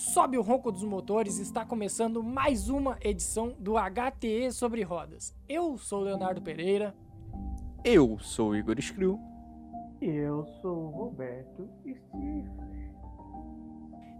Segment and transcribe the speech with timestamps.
[0.00, 5.36] sobe o ronco dos motores, está começando mais uma edição do HTE sobre rodas.
[5.46, 6.94] Eu sou o Leonardo Pereira.
[7.84, 9.20] Eu sou o Igor Screw.
[10.00, 12.44] Eu sou o Roberto Stifler.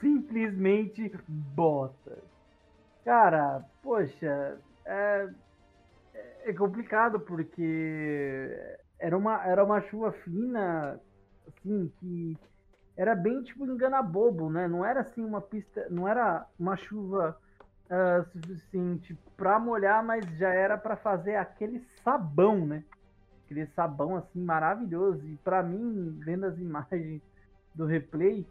[0.00, 2.22] simplesmente Bottas.
[3.04, 5.28] Cara, poxa, é,
[6.44, 11.00] é complicado porque era uma, era uma chuva fina,
[11.48, 12.36] assim, que
[12.96, 14.66] era bem tipo engana bobo, né?
[14.68, 17.38] Não era assim uma pista, não era uma chuva
[17.90, 22.84] uh, suficiente para molhar, mas já era para fazer aquele sabão, né?
[23.44, 25.26] Aquele sabão assim maravilhoso.
[25.26, 27.22] E para mim, vendo as imagens
[27.74, 28.46] do replay, uh,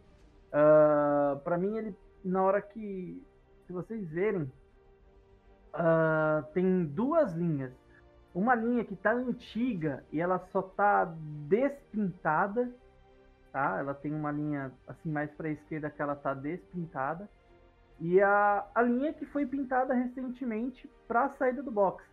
[0.52, 3.22] ah, para mim ele na hora que
[3.66, 4.42] se vocês verem,
[5.74, 7.72] uh, tem duas linhas.
[8.34, 11.04] Uma linha que tá antiga e ela só tá
[11.48, 12.70] despintada
[13.56, 13.78] tá?
[13.78, 17.26] Ela tem uma linha assim mais para a esquerda que ela tá despintada
[18.00, 22.04] e a, a linha que foi pintada recentemente para a saída do box.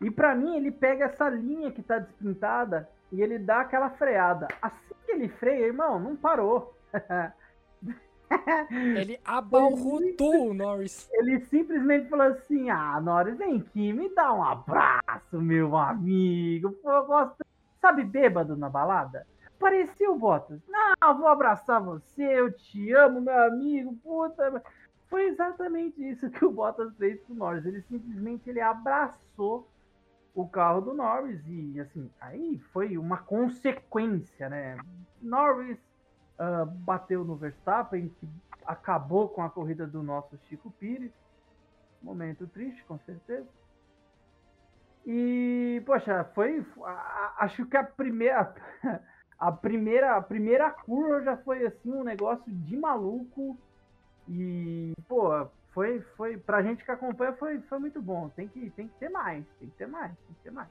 [0.00, 4.48] E para mim ele pega essa linha que tá despintada e ele dá aquela freada.
[4.60, 6.74] Assim que ele freia, irmão, não parou.
[8.96, 11.08] ele abalrotou o Norris.
[11.12, 16.72] Ele simplesmente falou assim: Ah, Norris, vem aqui, me dá um abraço, meu amigo.
[16.82, 17.44] Pô, eu gosto.
[17.80, 19.26] Sabe, bêbado na balada?
[19.58, 20.60] Parecia o Bottas.
[20.66, 24.62] Não, vou abraçar você, eu te amo, meu amigo, puta.
[25.10, 27.66] Foi exatamente isso que o Bottas fez com o Norris.
[27.66, 29.68] Ele simplesmente ele abraçou
[30.32, 34.78] o carro do Norris e assim, aí foi uma consequência, né?
[35.20, 35.78] Norris
[36.38, 38.28] uh, bateu no Verstappen, que
[38.64, 41.12] acabou com a corrida do nosso Chico Pires.
[42.00, 43.48] Momento triste, com certeza.
[45.04, 46.64] E, poxa, foi.
[47.38, 48.54] Acho que a primeira.
[49.38, 53.58] a primeira, a primeira curva já foi assim um negócio de maluco.
[54.32, 58.28] E, pô, foi, foi, pra gente que acompanha foi, foi muito bom.
[58.28, 60.68] Tem que, tem que ter mais, tem que ter mais, tem que ter mais.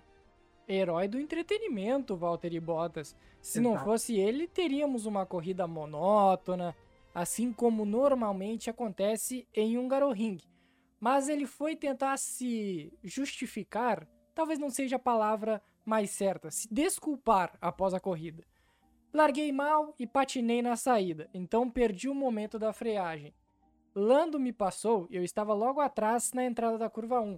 [0.68, 3.16] Herói do entretenimento, Valtteri Bottas.
[3.42, 3.76] Se Exato.
[3.76, 6.76] não fosse ele, teríamos uma corrida monótona,
[7.14, 10.38] assim como normalmente acontece em um Garoring.
[11.00, 17.58] Mas ele foi tentar se justificar, talvez não seja a palavra mais certa, se desculpar
[17.60, 18.44] após a corrida.
[19.12, 23.34] Larguei mal e patinei na saída, então perdi o momento da freagem.
[24.00, 27.38] Lando me passou e eu estava logo atrás na entrada da curva 1.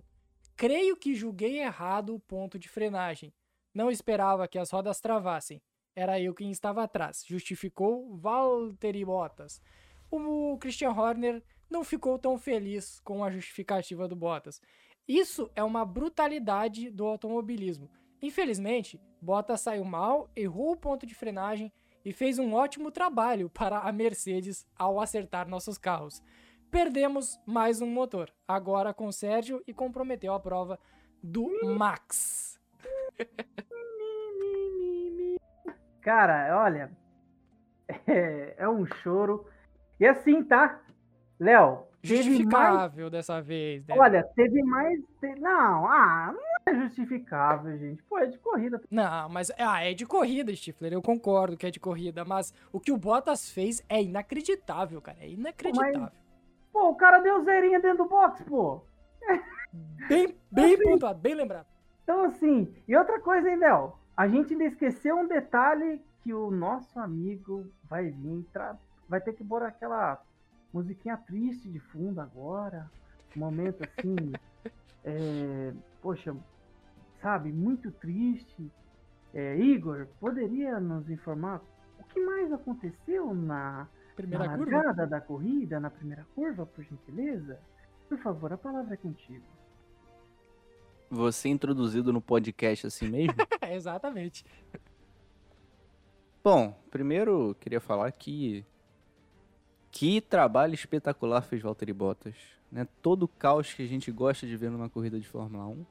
[0.56, 3.34] Creio que julguei errado o ponto de frenagem.
[3.74, 5.60] Não esperava que as rodas travassem.
[5.96, 9.60] Era eu quem estava atrás, justificou Valtteri Bottas.
[10.12, 14.62] O Christian Horner não ficou tão feliz com a justificativa do Bottas.
[15.08, 17.90] Isso é uma brutalidade do automobilismo.
[18.22, 21.74] Infelizmente, Bottas saiu mal, errou o ponto de frenagem
[22.06, 26.22] e fez um ótimo trabalho para a Mercedes ao acertar nossos carros.
[26.72, 30.80] Perdemos mais um motor, agora com Sérgio e comprometeu a prova
[31.22, 32.58] do Max.
[36.02, 36.92] Cara, olha,
[38.08, 39.46] é, é um choro.
[40.00, 40.82] E assim, tá?
[41.38, 43.12] Léo, justificável mais...
[43.12, 43.86] dessa vez.
[43.86, 43.96] Né?
[43.98, 44.98] Olha, teve mais.
[45.42, 48.02] Não, ah, não é justificável, gente.
[48.04, 48.82] Pô, é de corrida.
[48.90, 50.94] Não, mas ah, é de corrida, Stifler.
[50.94, 52.24] Eu concordo que é de corrida.
[52.24, 55.18] Mas o que o Bottas fez é inacreditável, cara.
[55.20, 56.00] É inacreditável.
[56.00, 56.22] Mas,
[56.72, 58.82] pô, o cara deu zerinha dentro do box, pô.
[60.08, 61.68] Bem, bem assim, pontuado, bem lembrado.
[62.04, 63.94] Então, assim, e outra coisa, hein, Léo?
[64.16, 68.78] A gente ainda esqueceu um detalhe que o nosso amigo vai vir, tra...
[69.08, 70.22] vai ter que pôr aquela
[70.74, 72.90] musiquinha triste de fundo agora.
[73.36, 74.16] Um momento assim,
[75.04, 76.36] é, poxa,
[77.22, 78.72] sabe, muito triste.
[79.34, 81.62] É, Igor, poderia nos informar
[81.98, 87.60] o que mais aconteceu na, primeira na largada da corrida, na primeira curva, por gentileza?
[88.08, 89.46] Por favor, a palavra é contigo.
[91.10, 93.34] Você introduzido no podcast assim mesmo?
[93.70, 94.46] Exatamente.
[96.44, 98.66] Bom, primeiro queria falar que
[99.92, 102.36] que trabalho espetacular fez Valtteri Bottas.
[102.72, 102.88] Né?
[103.02, 105.86] Todo o caos que a gente gosta de ver numa corrida de Fórmula 1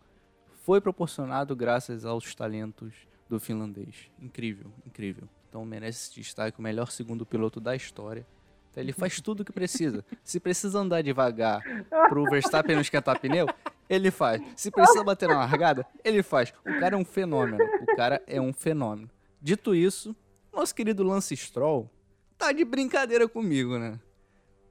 [0.63, 2.95] foi proporcionado graças aos talentos
[3.29, 4.11] do finlandês.
[4.19, 5.29] Incrível, incrível.
[5.51, 8.25] Então merece esse destaque, o melhor segundo piloto da história.
[8.71, 10.05] Então, ele faz tudo o que precisa.
[10.23, 11.61] Se precisa andar devagar
[12.09, 13.49] pro Verstappen não esquentar pneu,
[13.89, 14.41] ele faz.
[14.55, 16.55] Se precisa bater na largada, ele faz.
[16.61, 17.59] O cara é um fenômeno.
[17.83, 19.11] O cara é um fenômeno.
[19.43, 20.15] Dito isso,
[20.53, 21.91] nosso querido Lance Stroll
[22.39, 23.99] tá de brincadeira comigo, né?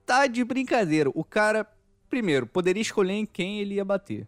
[0.06, 1.12] Tá de brincadeira.
[1.14, 1.68] O cara,
[2.10, 4.28] primeiro, poderia escolher em quem ele ia bater.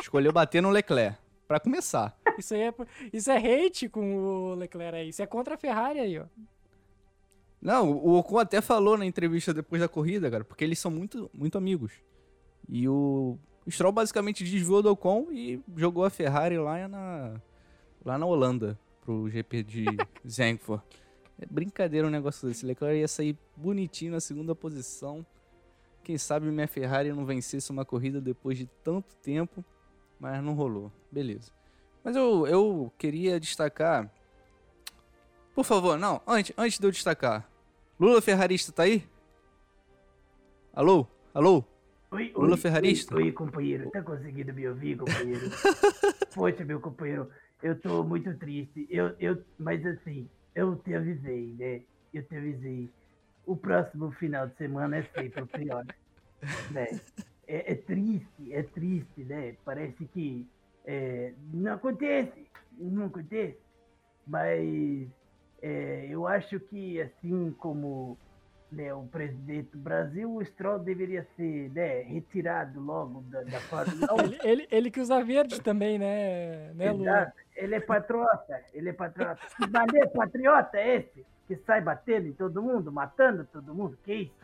[0.00, 1.18] Escolheu bater no Leclerc,
[1.50, 2.16] para começar.
[2.38, 2.74] Isso aí é,
[3.12, 3.36] isso é
[3.66, 5.08] hate com o Leclerc aí.
[5.08, 6.26] Isso é contra a Ferrari aí, ó.
[7.60, 11.28] Não, o Ocon até falou na entrevista depois da corrida, cara, porque eles são muito,
[11.34, 11.92] muito amigos.
[12.68, 13.36] E o
[13.68, 17.40] Stroll basicamente desviou do Ocon e jogou a Ferrari lá na,
[18.04, 19.84] lá na Holanda, pro GP de
[20.24, 20.84] Zandvoort.
[21.36, 22.64] É brincadeira um negócio desse.
[22.64, 25.26] Leclerc ia sair bonitinho na segunda posição.
[26.04, 29.64] Quem sabe minha Ferrari não vencesse uma corrida depois de tanto tempo,
[30.20, 30.92] mas não rolou.
[31.10, 31.50] Beleza.
[32.04, 34.08] Mas eu, eu queria destacar.
[35.54, 37.50] Por favor, não, antes, antes de eu destacar.
[37.98, 39.04] Lula Ferrarista tá aí?
[40.72, 41.06] Alô?
[41.34, 41.64] Alô?
[42.12, 43.16] Oi, Lula oi, Ferrarista?
[43.16, 43.90] Oi, oi, companheiro.
[43.90, 45.50] Tá conseguindo me ouvir, companheiro?
[46.34, 47.30] Poxa, meu companheiro,
[47.62, 48.86] eu tô muito triste.
[48.90, 51.82] Eu, eu, mas assim, eu te avisei, né?
[52.12, 52.90] Eu te avisei.
[53.46, 55.84] O próximo final de semana é sempre o pior.
[56.70, 57.00] né?
[57.50, 59.56] É, é, triste, é triste, né?
[59.64, 60.48] Parece que
[60.86, 62.46] é, não acontece,
[62.78, 63.58] não acontece.
[64.24, 65.08] Mas
[65.60, 68.16] é, eu acho que, assim como
[68.70, 74.06] né, o presidente do Brasil, o Stroll deveria ser né, retirado logo da, da Fórmula
[74.14, 74.18] 1.
[74.20, 77.32] ele, ele, ele, que usa verde também, né, né?
[77.56, 79.40] Ele é patriota, ele é patriota.
[79.56, 81.26] Que maneiro patriota é esse?
[81.48, 83.98] Que sai batendo em todo mundo, matando todo mundo?
[84.04, 84.40] Que isso?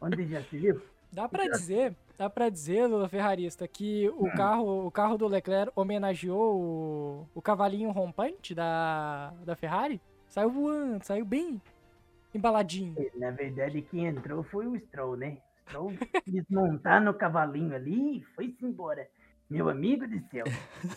[0.00, 0.80] Onde já se viu?
[1.12, 5.72] Dá para dizer, dá para dizer, Lula Ferrarista, que o carro, o carro do Leclerc
[5.74, 10.00] homenageou o, o cavalinho rompante da, da Ferrari?
[10.28, 11.60] Saiu voando, saiu bem
[12.34, 12.94] embaladinho.
[13.14, 15.38] Na verdade, quem entrou foi o Stroll, né?
[15.38, 15.92] O Stroll
[16.26, 19.08] desmontar no cavalinho ali e foi-se embora.
[19.48, 20.44] Meu amigo do céu,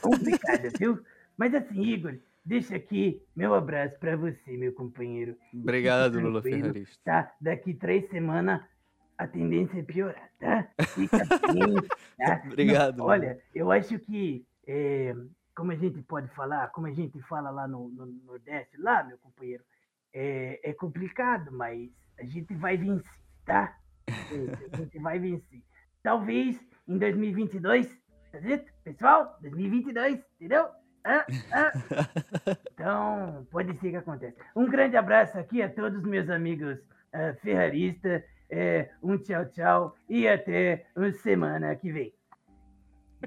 [0.01, 0.99] complicado, viu?
[1.37, 5.37] Mas assim, Igor, deixa aqui meu abraço para você, meu companheiro.
[5.53, 6.99] Obrigado, Lula Ferrarista.
[7.05, 8.61] Tá, daqui três semanas
[9.19, 10.65] a tendência é piorar, tá?
[10.95, 11.75] Fica bem,
[12.17, 12.41] tá?
[12.45, 12.97] Obrigado.
[12.97, 15.13] Não, olha, eu acho que, é,
[15.53, 19.17] como a gente pode falar, como a gente fala lá no, no Nordeste, lá, meu
[19.17, 19.61] companheiro,
[20.13, 23.11] é, é complicado, mas a gente vai vencer,
[23.45, 23.77] tá?
[24.73, 25.61] A gente vai vencer.
[26.01, 27.87] Talvez em 2022,
[28.31, 28.73] tá certo?
[28.83, 30.67] Pessoal, 2022, entendeu?
[31.03, 31.71] Ah, ah.
[32.73, 34.35] Então, pode ser que aconteça.
[34.55, 36.79] Um grande abraço aqui a todos meus amigos
[37.13, 38.23] uh, ferraristas.
[38.49, 42.13] É, um tchau, tchau e até uma semana que vem.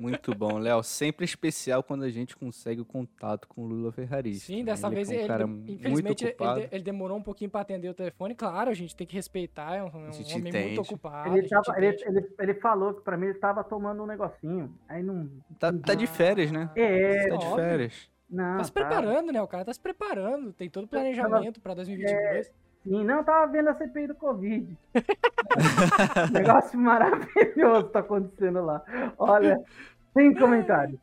[0.00, 0.82] Muito bom, Léo.
[0.82, 4.46] Sempre especial quando a gente consegue o contato com o Lula Ferrarista.
[4.46, 7.88] Sim, dessa ele vez é um ele, infelizmente, ele, ele, demorou um pouquinho para atender
[7.88, 8.34] o telefone.
[8.34, 10.66] Claro, a gente tem que respeitar, é um, um homem entende.
[10.66, 11.36] muito ocupado.
[11.36, 14.74] Ele, tava, ele, ele, falou que para mim ele estava tomando um negocinho.
[14.88, 15.28] Aí não.
[15.58, 16.70] Tá, tá de férias, né?
[16.74, 18.10] É, tá de férias.
[18.30, 18.80] Não, tá se tá.
[18.80, 19.42] preparando, né?
[19.42, 20.54] O cara tá se preparando.
[20.54, 22.46] Tem todo o planejamento para 2022.
[22.46, 22.50] É...
[22.82, 24.76] Sim, não, tava vendo a CPI do Covid.
[26.32, 28.82] Negócio maravilhoso tá acontecendo lá.
[29.18, 29.62] Olha,
[30.12, 31.00] sem comentário.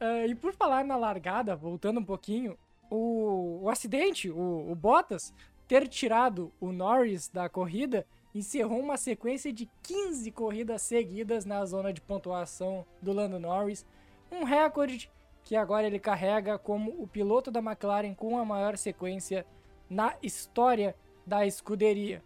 [0.00, 2.58] Uh, e por falar na largada, voltando um pouquinho,
[2.90, 5.32] o, o acidente, o, o Bottas,
[5.66, 11.92] ter tirado o Norris da corrida encerrou uma sequência de 15 corridas seguidas na zona
[11.92, 13.86] de pontuação do Lando Norris,
[14.30, 15.10] um recorde
[15.44, 19.46] que agora ele carrega como o piloto da McLaren com a maior sequência
[19.88, 22.22] na história da escuderia.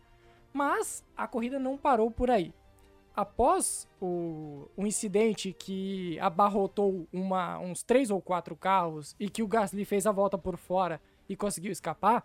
[0.52, 2.52] Mas a corrida não parou por aí.
[3.14, 9.48] Após o, o incidente que abarrotou uma, uns três ou quatro carros e que o
[9.48, 12.24] Gasly fez a volta por fora e conseguiu escapar,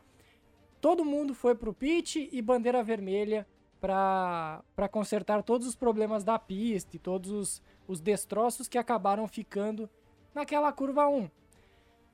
[0.80, 3.48] todo mundo foi pro pit e bandeira vermelha
[3.82, 9.90] para consertar todos os problemas da pista e todos os, os destroços que acabaram ficando
[10.34, 11.30] naquela curva 1.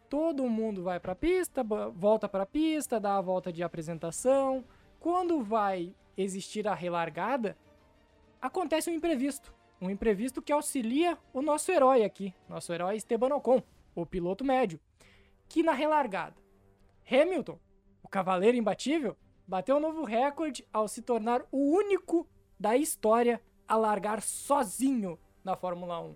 [0.10, 1.63] Todo mundo vai para a pista,
[1.94, 4.66] volta para a pista, dá a volta de apresentação.
[5.00, 7.56] Quando vai existir a relargada,
[8.42, 9.54] acontece um imprevisto.
[9.80, 13.62] Um imprevisto que auxilia o nosso herói aqui, nosso herói Esteban Ocon,
[13.96, 14.80] o piloto médio,
[15.48, 16.36] que na relargada,
[17.10, 17.58] Hamilton,
[18.04, 19.16] o cavaleiro imbatível,
[19.48, 22.28] bateu um novo recorde ao se tornar o único
[22.60, 26.16] da história a largar sozinho na Fórmula 1.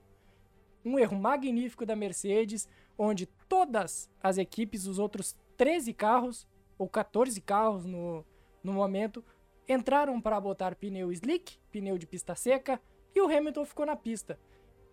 [0.85, 6.47] Um erro magnífico da Mercedes, onde todas as equipes, os outros 13 carros,
[6.77, 8.25] ou 14 carros no,
[8.63, 9.23] no momento,
[9.67, 12.81] entraram para botar pneu slick, pneu de pista seca,
[13.15, 14.39] e o Hamilton ficou na pista.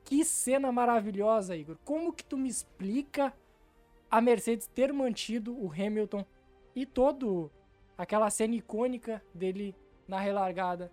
[0.04, 1.76] Que cena maravilhosa, Igor.
[1.84, 3.32] Como que tu me explica
[4.10, 6.24] a Mercedes ter mantido o Hamilton
[6.74, 7.50] e todo
[7.96, 9.74] aquela cena icônica dele
[10.06, 10.92] na relargada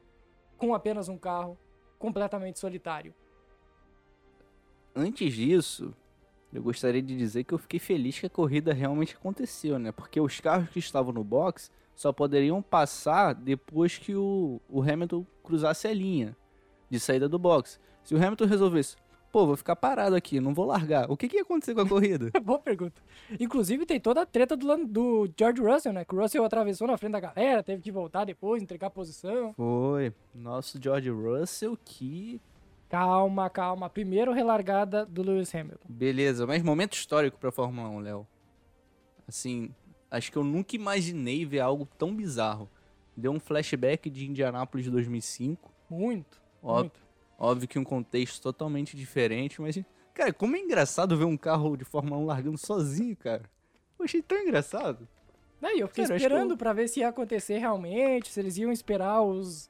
[0.58, 1.58] com apenas um carro
[1.98, 3.14] completamente solitário?
[4.96, 5.96] Antes disso,
[6.54, 9.92] eu gostaria de dizer que eu fiquei feliz que a corrida realmente aconteceu, né?
[9.92, 15.26] Porque os carros que estavam no box só poderiam passar depois que o, o Hamilton
[15.44, 16.36] cruzasse a linha
[16.90, 17.80] de saída do box.
[18.04, 18.96] Se o Hamilton resolvesse,
[19.32, 21.88] pô, vou ficar parado aqui, não vou largar, o que, que ia acontecer com a
[21.88, 22.32] corrida?
[22.42, 23.02] Boa pergunta.
[23.40, 26.06] Inclusive, tem toda a treta do, do George Russell, né?
[26.06, 29.54] Que o Russell atravessou na frente da galera, teve que voltar depois, entregar a posição.
[29.54, 30.14] Foi.
[30.34, 32.40] Nosso George Russell que
[32.90, 33.90] Calma, calma.
[33.90, 35.86] Primeiro relargada do Lewis Hamilton.
[35.90, 38.28] Beleza, mas momento histórico pra Fórmula 1, Léo.
[39.28, 39.74] Assim,
[40.10, 42.70] acho que eu nunca imaginei ver algo tão bizarro.
[43.16, 45.72] Deu um flashback de Indianápolis de 2005.
[45.90, 47.00] Muito, Ó, muito.
[47.38, 49.78] Óbvio que um contexto totalmente diferente, mas...
[50.14, 53.44] Cara, como é engraçado ver um carro de Fórmula 1 largando sozinho, cara.
[54.00, 55.08] Eu achei tão engraçado.
[55.62, 58.72] Daí eu fiquei acho esperando eu- pra ver se ia acontecer realmente, se eles iam
[58.72, 59.70] esperar os,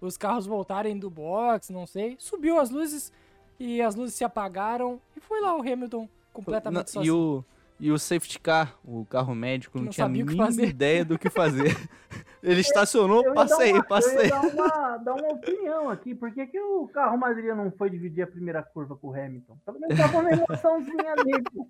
[0.00, 2.16] os carros voltarem do box, não sei.
[2.18, 3.12] Subiu as luzes
[3.58, 7.16] e as luzes se apagaram e foi lá o Hamilton completamente Não, e, sozinho.
[7.16, 7.44] o,
[7.80, 10.46] e o safety car, o carro médico, não, não tinha a sabia o que mínima
[10.46, 10.66] fazer.
[10.68, 11.76] ideia do que fazer.
[12.40, 14.28] Ele estacionou, Eu passa uma- passa eu aí.
[14.28, 16.14] ia dar uma, dar uma opinião aqui.
[16.14, 19.58] Por que, que o carro Madrid não foi dividir a primeira curva com o Hamilton?
[19.66, 21.42] Pelo menos tava uma emoçãozinha ali.
[21.52, 21.66] pô.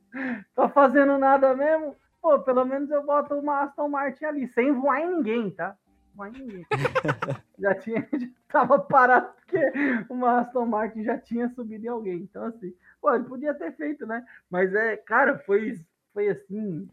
[0.55, 1.97] Tá fazendo nada mesmo?
[2.21, 5.75] Pô, pelo menos eu boto uma Aston Martin ali, sem voar em ninguém, tá?
[6.27, 6.67] Em ninguém.
[7.59, 9.59] já tinha, já tava parado porque
[10.11, 12.23] uma Aston Martin já tinha subido em alguém.
[12.23, 14.25] Então, assim, pô, ele podia ter feito, né?
[14.51, 15.81] Mas é, cara, foi,
[16.13, 16.89] foi assim.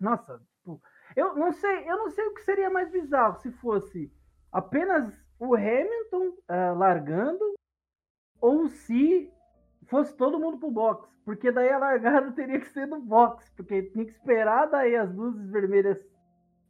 [0.00, 0.80] Nossa, tipo,
[1.16, 4.12] eu não sei, eu não sei o que seria mais bizarro se fosse
[4.52, 7.54] apenas o Hamilton ah, largando
[8.40, 9.32] ou se
[9.86, 13.82] fosse todo mundo pro box, porque daí a largada teria que ser no box, porque
[13.82, 15.98] tinha que esperar daí as luzes vermelhas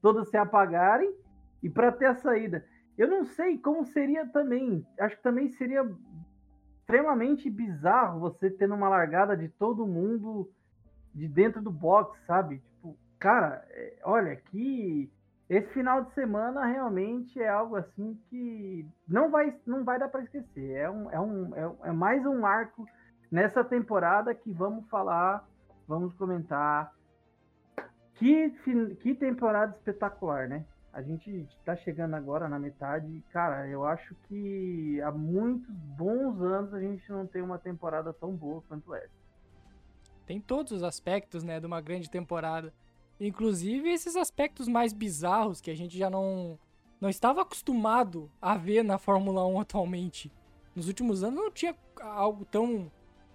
[0.00, 1.12] todas se apagarem
[1.62, 2.64] e para ter a saída.
[2.96, 5.88] Eu não sei como seria também, acho que também seria
[6.80, 10.50] extremamente bizarro você tendo uma largada de todo mundo
[11.14, 12.58] de dentro do box, sabe?
[12.58, 15.10] Tipo, cara, é, olha, que
[15.48, 20.22] esse final de semana realmente é algo assim que não vai, não vai dar para
[20.22, 20.72] esquecer.
[20.72, 22.86] É, um, é, um, é, é mais um marco
[23.30, 25.46] nessa temporada que vamos falar,
[25.86, 26.92] vamos comentar.
[28.14, 28.50] Que,
[29.00, 30.64] que temporada espetacular, né?
[30.92, 33.22] A gente está chegando agora na metade.
[33.30, 38.34] Cara, eu acho que há muitos bons anos a gente não tem uma temporada tão
[38.34, 39.10] boa quanto essa.
[40.26, 42.72] Tem todos os aspectos, né, de uma grande temporada.
[43.20, 46.58] Inclusive esses aspectos mais bizarros que a gente já não
[47.00, 50.32] não estava acostumado a ver na Fórmula 1 atualmente.
[50.74, 52.90] Nos últimos anos não tinha algo tão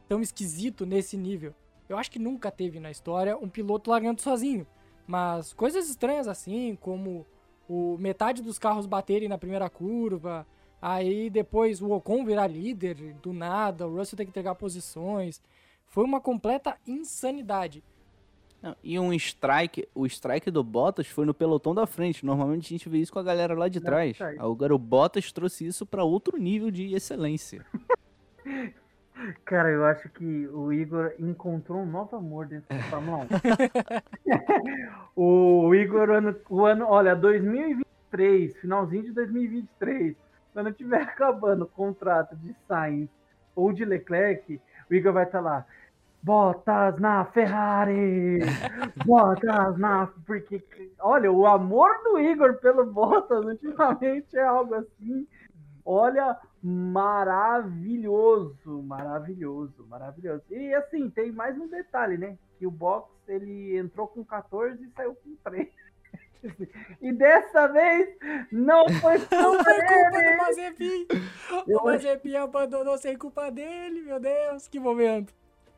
[0.08, 1.54] tão esquisito nesse nível.
[1.88, 4.68] Eu acho que nunca teve na história um piloto largando sozinho.
[5.06, 7.26] Mas coisas estranhas assim, como
[7.68, 10.46] o metade dos carros baterem na primeira curva,
[10.82, 15.42] aí depois o Ocon virar líder do nada, o Russell ter que entregar posições.
[15.88, 17.84] Foi uma completa insanidade.
[18.62, 22.26] Não, e um strike, o strike do Bottas foi no pelotão da frente.
[22.26, 24.18] Normalmente a gente vê isso com a galera lá de Não, trás.
[24.40, 27.66] Agora o Bottas trouxe isso para outro nível de excelência.
[29.46, 33.28] Cara, eu acho que o Igor encontrou um novo amor dentro da Fórmula
[35.16, 35.22] 1.
[35.22, 40.16] o Igor, o ano, o ano, olha, 2023, finalzinho de 2023,
[40.52, 43.10] quando tiver acabando o contrato de Sainz
[43.56, 45.66] ou de Leclerc, o Igor vai estar lá.
[46.22, 48.40] Botas na Ferrari!
[49.06, 50.08] Botas na.
[50.26, 50.64] Porque,
[51.02, 55.28] olha, o amor do Igor pelo Bottas ultimamente é algo assim.
[55.86, 60.44] Olha, maravilhoso, maravilhoso, maravilhoso.
[60.50, 62.38] E assim, tem mais um detalhe, né?
[62.58, 65.68] Que o box ele entrou com 14 e saiu com 3.
[67.02, 68.18] E dessa vez
[68.52, 71.08] não foi culpa, não foi culpa do Mazepin.
[71.68, 75.34] O Mazepin abandonou sem culpa dele, meu Deus, que momento.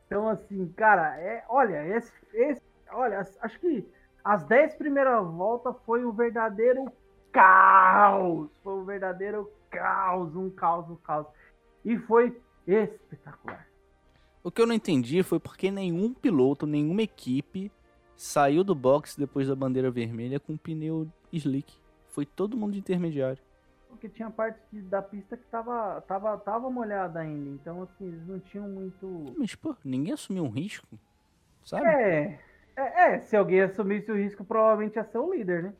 [0.07, 3.87] Então, assim, cara, é, olha, esse, esse, olha, acho que
[4.23, 6.91] as 10 primeiras voltas foi um verdadeiro
[7.31, 8.49] caos.
[8.63, 11.27] Foi um verdadeiro caos, um caos, um caos.
[11.83, 13.67] E foi espetacular.
[14.43, 17.71] O que eu não entendi foi porque nenhum piloto, nenhuma equipe
[18.15, 21.73] saiu do box depois da bandeira vermelha com pneu slick.
[22.07, 23.41] Foi todo mundo de intermediário.
[23.89, 27.49] Porque tinha parte da pista que tava, tava, tava molhada ainda.
[27.49, 29.33] Então, assim, eles não tinham muito.
[29.37, 30.97] Mas, pô, ninguém assumiu um risco.
[31.63, 31.87] Sabe?
[31.87, 32.39] É.
[32.75, 35.73] É, é se alguém assumisse o risco, provavelmente ia ser o líder, né?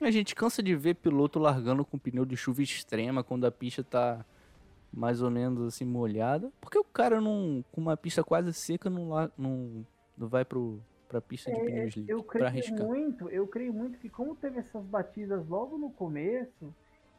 [0.00, 3.82] A gente cansa de ver piloto largando com pneu de chuva extrema quando a pista
[3.82, 4.24] tá
[4.92, 6.50] mais ou menos assim molhada.
[6.60, 9.86] Por que o cara não, com uma pista quase seca, não, não,
[10.16, 12.08] não vai pro, pra pista de é, pneus livres?
[12.08, 16.72] Eu creio muito, eu creio muito que como teve essas batidas logo no começo,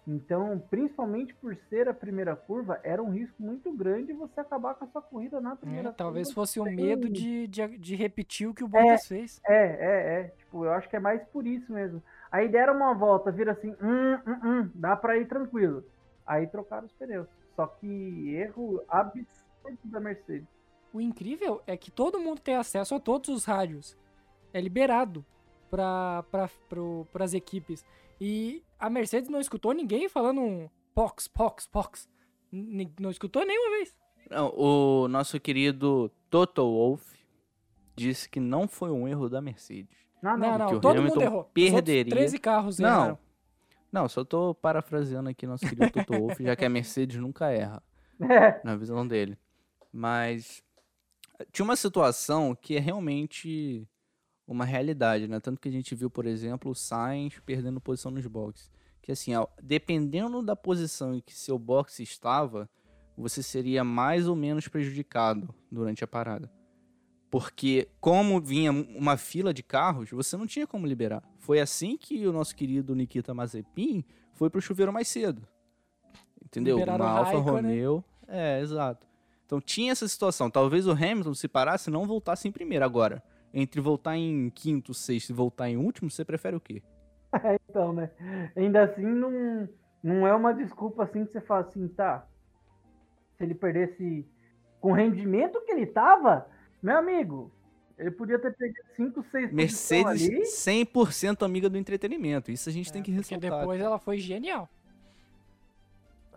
[0.07, 4.85] então, principalmente por ser a primeira curva, era um risco muito grande você acabar com
[4.85, 5.97] a sua corrida na primeira é, curva.
[5.97, 9.41] Talvez fosse o medo de, de, de, repetir o que o Bottas é, fez.
[9.47, 10.23] É, é, é.
[10.39, 12.01] Tipo, eu acho que é mais por isso mesmo.
[12.31, 15.83] Aí deram uma volta, vira assim, hum, hum, hum, dá para ir tranquilo.
[16.25, 17.27] Aí trocaram os pneus.
[17.55, 20.47] Só que erro absurdo da Mercedes.
[20.93, 23.97] O incrível é que todo mundo tem acesso a todos os rádios.
[24.53, 25.25] É liberado
[25.69, 26.49] para pra,
[27.23, 27.85] as equipes.
[28.19, 32.09] E a Mercedes não escutou ninguém falando um POX, POX, POX.
[32.51, 33.95] N não escutou nenhuma vez.
[34.29, 37.19] Não, o nosso querido Toto Wolff
[37.95, 40.08] disse que não foi um erro da Mercedes.
[40.21, 40.71] Não, não, não.
[40.71, 41.43] não todo Hamilton mundo errou.
[41.45, 42.11] Perderia.
[42.11, 43.19] 13 carros não, erraram.
[43.91, 47.81] Não, só tô parafraseando aqui nosso querido Toto Wolff, já que a Mercedes nunca erra.
[48.21, 48.61] É.
[48.63, 49.37] Na visão dele.
[49.91, 50.61] Mas
[51.51, 53.87] tinha uma situação que é realmente
[54.45, 55.39] uma realidade, né?
[55.39, 58.69] Tanto que a gente viu, por exemplo, o Sainz perdendo posição nos boxes.
[59.01, 62.69] Que assim, ó, dependendo da posição em que seu box estava,
[63.17, 66.51] você seria mais ou menos prejudicado durante a parada.
[67.29, 71.23] Porque, como vinha uma fila de carros, você não tinha como liberar.
[71.37, 75.47] Foi assim que o nosso querido Nikita Mazepin foi pro chuveiro mais cedo.
[76.43, 76.77] Entendeu?
[76.77, 78.03] Liberaram uma Alfa Romeo.
[78.27, 79.07] É, exato.
[79.45, 80.49] Então tinha essa situação.
[80.49, 82.83] Talvez o Hamilton, se parasse, não voltasse em primeiro.
[82.83, 83.21] Agora,
[83.53, 86.81] entre voltar em quinto, sexto e voltar em último, você prefere o quê?
[87.43, 88.09] É, então, né?
[88.55, 89.69] Ainda assim, não,
[90.01, 92.25] não é uma desculpa assim que você fala assim, tá.
[93.37, 94.27] Se ele perdesse
[94.81, 96.47] com o rendimento que ele tava,
[96.81, 97.51] meu amigo,
[97.97, 102.51] ele podia ter perdido 5, 6 Mercedes 100% amiga do entretenimento.
[102.51, 103.49] Isso a gente é, tem que ressaltar.
[103.49, 104.69] Porque depois ela foi genial.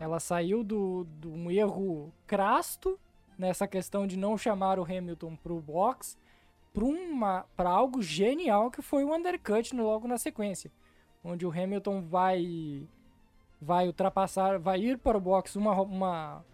[0.00, 2.98] Ela saiu do, do um erro crasto
[3.38, 6.18] nessa questão de não chamar o Hamilton pro box
[7.56, 10.72] para algo genial que foi o undercut no, logo na sequência.
[11.22, 12.88] Onde o Hamilton vai
[13.60, 16.44] vai ultrapassar, vai ir para o box uma, uma,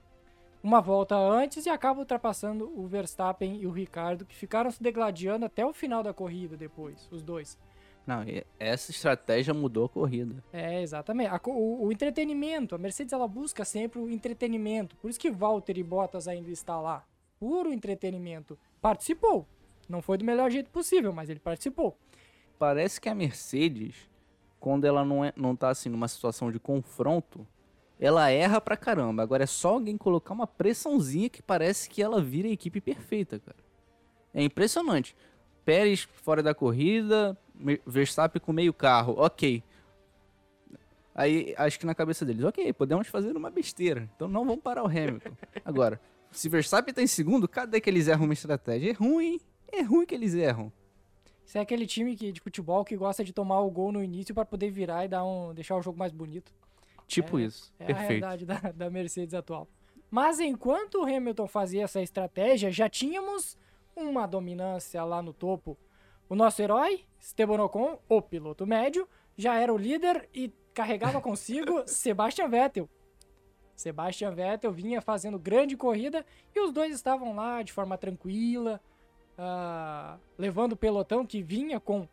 [0.69, 5.47] uma volta antes e acaba ultrapassando o Verstappen e o Ricardo, que ficaram se degladiando
[5.47, 7.59] até o final da corrida depois, os dois.
[8.07, 8.23] Não,
[8.59, 10.45] essa estratégia mudou a corrida.
[10.53, 11.31] É, exatamente.
[11.31, 14.95] A, o, o, entretenimento, a Mercedes ela busca sempre o entretenimento.
[14.97, 17.03] Por isso que Valtteri Bottas ainda está lá.
[17.41, 18.59] Puro entretenimento.
[18.79, 19.47] Participou.
[19.89, 21.97] Não foi do melhor jeito possível, mas ele participou.
[22.59, 23.95] Parece que a Mercedes,
[24.61, 27.47] quando ela não, é, não tá assim numa situação de confronto,
[27.99, 29.23] ela erra pra caramba.
[29.23, 33.39] Agora é só alguém colocar uma pressãozinha que parece que ela vira a equipe perfeita,
[33.39, 33.59] cara.
[34.33, 35.17] É impressionante.
[35.65, 37.37] Pérez fora da corrida,
[37.87, 39.63] Verstappen com meio carro, ok.
[41.15, 44.85] Aí acho que na cabeça deles, ok, podemos fazer uma besteira, então não vamos parar
[44.85, 45.31] o Hamilton.
[45.65, 48.91] Agora, se Verstappen tá em segundo, cadê que eles erram uma estratégia?
[48.91, 49.41] É ruim,
[49.73, 50.73] é ruim que eles erram.
[51.45, 54.35] Isso é aquele time que, de futebol que gosta de tomar o gol no início
[54.35, 56.53] para poder virar e dar um, deixar o jogo mais bonito.
[57.09, 57.73] Tipo é, isso.
[57.79, 58.25] É Perfeito.
[58.25, 59.67] a realidade da, da Mercedes atual.
[60.11, 63.59] Mas enquanto o Hamilton fazia essa estratégia, já tínhamos
[63.97, 65.77] uma dominância lá no topo.
[66.29, 71.83] O nosso herói, Esteban Ocon, o piloto médio, já era o líder e carregava consigo
[71.89, 72.89] Sebastian Vettel.
[73.75, 78.81] Sebastian Vettel vinha fazendo grande corrida e os dois estavam lá de forma tranquila,
[79.39, 82.07] uh, levando o pelotão que vinha com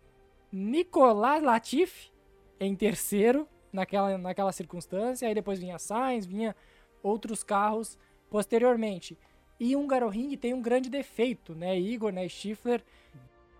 [0.52, 2.12] Nicolas Latifi
[2.60, 5.28] em terceiro naquela, naquela circunstância.
[5.28, 6.56] Aí depois vinha Sainz, vinha
[7.04, 7.98] outros carros
[8.30, 9.18] posteriormente.
[9.60, 12.84] E um Ring tem um grande defeito, né, Igor, né, Stifler,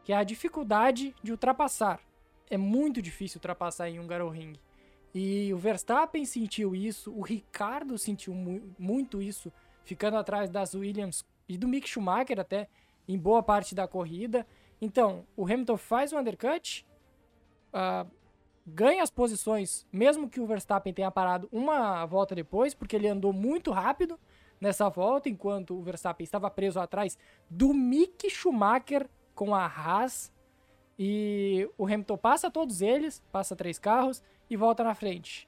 [0.04, 2.00] que é a dificuldade de ultrapassar.
[2.50, 4.60] É muito difícil ultrapassar em um Ring.
[5.14, 9.52] E o Verstappen sentiu isso, o Ricardo sentiu mu muito isso,
[9.86, 12.68] ficando atrás das Williams e do Mick Schumacher até
[13.08, 14.46] em boa parte da corrida.
[14.82, 16.86] Então, o Hamilton faz o undercut,
[17.74, 18.12] uh,
[18.66, 23.32] ganha as posições, mesmo que o Verstappen tenha parado uma volta depois, porque ele andou
[23.32, 24.20] muito rápido
[24.60, 27.18] nessa volta, enquanto o Verstappen estava preso atrás
[27.50, 30.34] do Mick Schumacher com a Haas.
[30.98, 35.48] E o Hamilton passa todos eles, passa três carros e volta na frente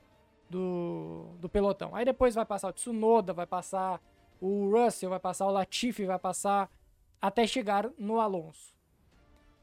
[0.49, 1.95] do, do pelotão.
[1.95, 4.01] Aí depois vai passar o Tsunoda, vai passar
[4.41, 6.69] o Russell, vai passar o Latifi, vai passar
[7.21, 8.76] até chegar no Alonso.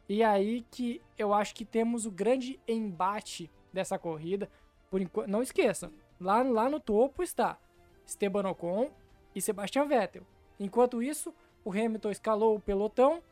[0.08, 4.50] E aí que eu acho que temos o grande embate dessa corrida.
[4.90, 5.90] Por enquanto, não esqueçam,
[6.20, 7.58] lá, lá no topo está
[8.06, 8.90] Esteban Ocon
[9.34, 10.26] e Sebastian Vettel.
[10.60, 13.22] Enquanto isso, o Hamilton escalou o pelotão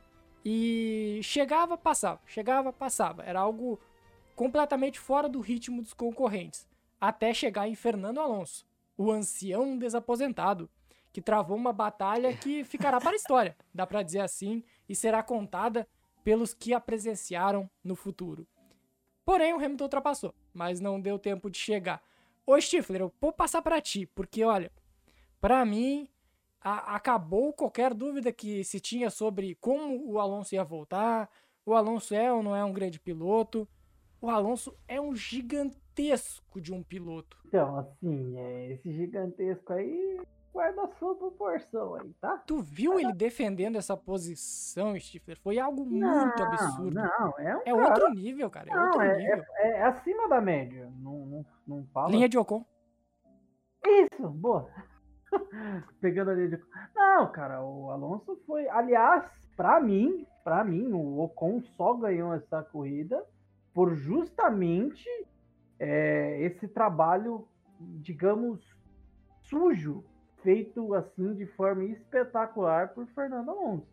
[0.44, 3.22] e chegava, passava, chegava, passava.
[3.22, 3.78] Era algo
[4.35, 6.66] completamente fora do ritmo dos concorrentes,
[7.00, 10.68] até chegar em Fernando Alonso, o ancião desaposentado,
[11.12, 15.22] que travou uma batalha que ficará para a história, dá para dizer assim, e será
[15.22, 15.87] contada
[16.22, 18.46] pelos que a presenciaram no futuro.
[19.24, 22.02] Porém, o Hamilton ultrapassou, mas não deu tempo de chegar.
[22.46, 24.70] Ô Stifler, eu vou passar para ti, porque olha,
[25.40, 26.08] para mim
[26.61, 31.30] a, acabou qualquer dúvida que se tinha sobre como o Alonso ia voltar.
[31.64, 33.68] O Alonso é ou não é um grande piloto?
[34.20, 37.38] O Alonso é um gigantesco de um piloto.
[37.46, 40.20] Então, assim, é, esse gigantesco aí
[40.52, 42.38] guarda a sua proporção aí, tá?
[42.46, 45.38] Tu viu ele defendendo essa posição, Stifler?
[45.40, 46.90] Foi algo não, muito absurdo.
[46.90, 47.88] Não, é um É cara...
[47.88, 48.70] outro nível, cara.
[48.70, 49.44] É não, outro é, nível.
[49.56, 50.92] É, é, acima da média.
[50.98, 52.10] Não, não, não fala.
[52.10, 52.64] Linha de Ocon.
[53.84, 54.68] Isso, boa.
[56.00, 56.66] Pegando a linha de Ocon.
[56.94, 58.68] Não, cara, o Alonso foi.
[58.68, 59.24] Aliás,
[59.56, 63.24] pra mim, pra mim, o Ocon só ganhou essa corrida
[63.72, 65.08] por justamente
[65.78, 67.48] é, esse trabalho,
[67.80, 68.60] digamos,
[69.40, 70.04] sujo
[70.42, 73.87] feito assim de forma espetacular por Fernando Alonso.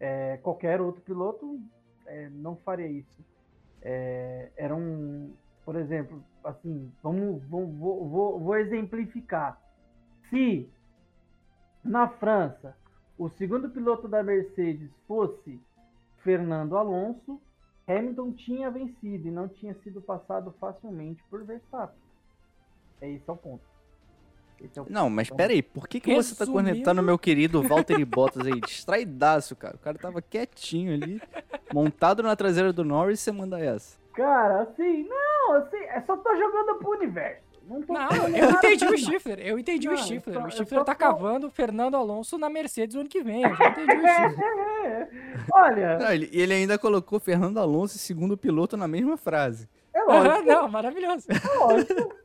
[0.00, 1.60] É, qualquer outro piloto
[2.06, 3.24] é, não faria isso.
[3.82, 5.34] É, era um,
[5.64, 9.60] por exemplo, assim, vamos, vamos vou, vou, vou exemplificar.
[10.30, 10.68] Se
[11.82, 12.76] na França
[13.16, 15.60] o segundo piloto da Mercedes fosse
[16.18, 17.40] Fernando Alonso,
[17.86, 22.02] Hamilton tinha vencido e não tinha sido passado facilmente por Verstappen.
[23.00, 23.73] É esse é o ponto.
[24.64, 28.46] É não, mas pera aí, por que, que você tá conectando meu querido Valtteri Bottas
[28.46, 28.60] aí?
[28.60, 29.76] Distraidaço, cara.
[29.76, 31.20] O cara tava quietinho ali,
[31.72, 33.96] montado na traseira do Norris e você manda essa.
[34.14, 37.42] Cara, assim, não, assim, é só tô jogando pro universo.
[37.66, 40.38] Não, não eu entendi o Stifler, eu entendi não, o Stifler.
[40.38, 40.98] Só, o Stifler tá tô...
[40.98, 43.42] cavando o Fernando Alonso na Mercedes o ano que vem.
[43.42, 45.46] Eu já entendi o Stifler.
[45.52, 45.98] Olha.
[45.98, 49.68] Não, ele, ele ainda colocou Fernando Alonso e segundo piloto na mesma frase.
[49.94, 50.36] É lógico.
[50.36, 51.26] Uhum, não, maravilhoso.
[51.30, 52.16] É lógico.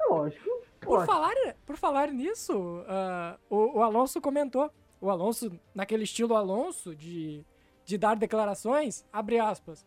[0.00, 0.65] É lógico.
[0.86, 1.34] Por falar,
[1.66, 4.70] por falar nisso, uh, o, o, Alonso comentou.
[5.00, 7.44] O Alonso, naquele estilo Alonso, de,
[7.84, 9.84] de dar declarações, abre aspas,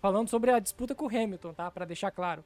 [0.00, 1.70] falando sobre a disputa com o Hamilton, tá?
[1.70, 2.44] Para deixar claro.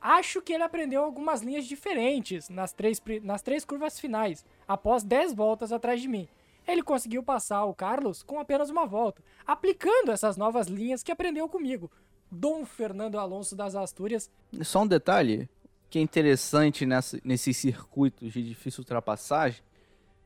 [0.00, 5.34] Acho que ele aprendeu algumas linhas diferentes nas três, nas três curvas finais, após 10
[5.34, 6.26] voltas atrás de mim.
[6.66, 11.48] Ele conseguiu passar o Carlos com apenas uma volta, aplicando essas novas linhas que aprendeu
[11.48, 11.90] comigo.
[12.30, 14.30] Dom Fernando Alonso das Astúrias.
[14.62, 15.48] Só um detalhe:
[15.90, 19.60] que é interessante nessa, nesses circuitos de difícil ultrapassagem,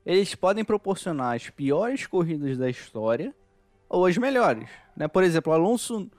[0.05, 3.35] eles podem proporcionar as piores corridas da história
[3.89, 4.69] ou as melhores.
[4.95, 5.09] Né?
[5.09, 6.11] Por exemplo, o Alonso,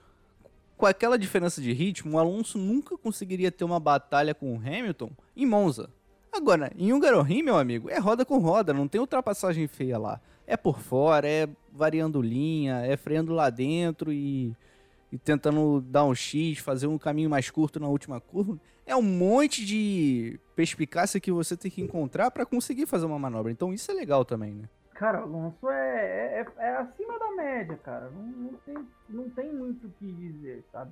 [0.76, 5.12] com aquela diferença de ritmo, o Alonso nunca conseguiria ter uma batalha com o Hamilton
[5.36, 5.88] em Monza.
[6.32, 10.20] Agora, em Hungaroring, meu amigo, é roda com roda, não tem ultrapassagem feia lá.
[10.44, 14.52] É por fora, é variando linha, é freando lá dentro e,
[15.12, 19.02] e tentando dar um X, fazer um caminho mais curto na última curva é um
[19.02, 23.50] monte de perspicácia que você tem que encontrar para conseguir fazer uma manobra.
[23.50, 24.68] Então isso é legal também, né?
[24.94, 28.10] Cara, Alonso é, é, é, acima da média, cara.
[28.10, 30.90] Não, não, tem, não tem muito o que dizer, sabe?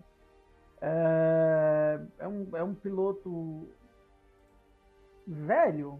[0.83, 3.66] É, é, um, é um piloto
[5.26, 5.98] velho,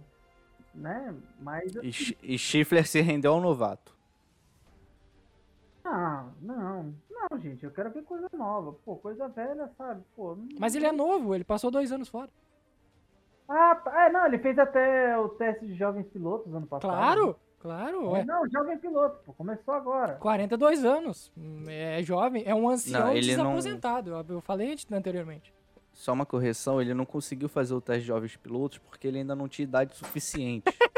[0.75, 1.15] né?
[1.41, 1.75] Mas.
[1.77, 3.94] E, e Schiffler se rendeu ao novato.
[5.85, 8.73] Ah, não, não, gente, eu quero ver coisa nova.
[8.85, 10.03] Pô, coisa velha, sabe?
[10.17, 10.49] Pô, não...
[10.59, 12.31] Mas ele é novo, ele passou dois anos fora.
[13.47, 14.07] Ah, tá.
[14.07, 16.91] É, não, ele fez até o teste de jovens pilotos ano passado.
[16.91, 18.11] Claro, claro.
[18.13, 18.25] Ué.
[18.25, 20.15] Não, jovem piloto, pô, começou agora.
[20.15, 21.31] 42 anos.
[21.69, 24.11] É jovem, é um ancião não, desaposentado.
[24.11, 24.25] Não...
[24.29, 25.53] Eu falei anteriormente.
[25.93, 29.37] Só uma correção, ele não conseguiu fazer o teste de jovens pilotos porque ele ainda
[29.37, 30.65] não tinha idade suficiente.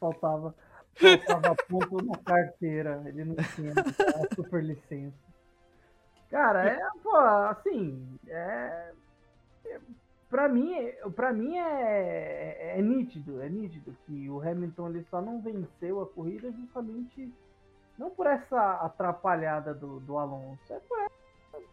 [0.00, 0.54] faltava,
[0.94, 3.02] faltava ponto na carteira.
[3.06, 3.72] Ele não tinha
[4.34, 5.16] super licença.
[6.30, 8.92] Cara, é, pô, assim, é,
[9.66, 9.80] é
[10.30, 10.72] para mim,
[11.16, 16.00] para mim é, é, é, nítido, é nítido que o Hamilton ele só não venceu
[16.00, 17.34] a corrida justamente
[17.98, 21.66] não por essa atrapalhada do, do Alonso, é por essa,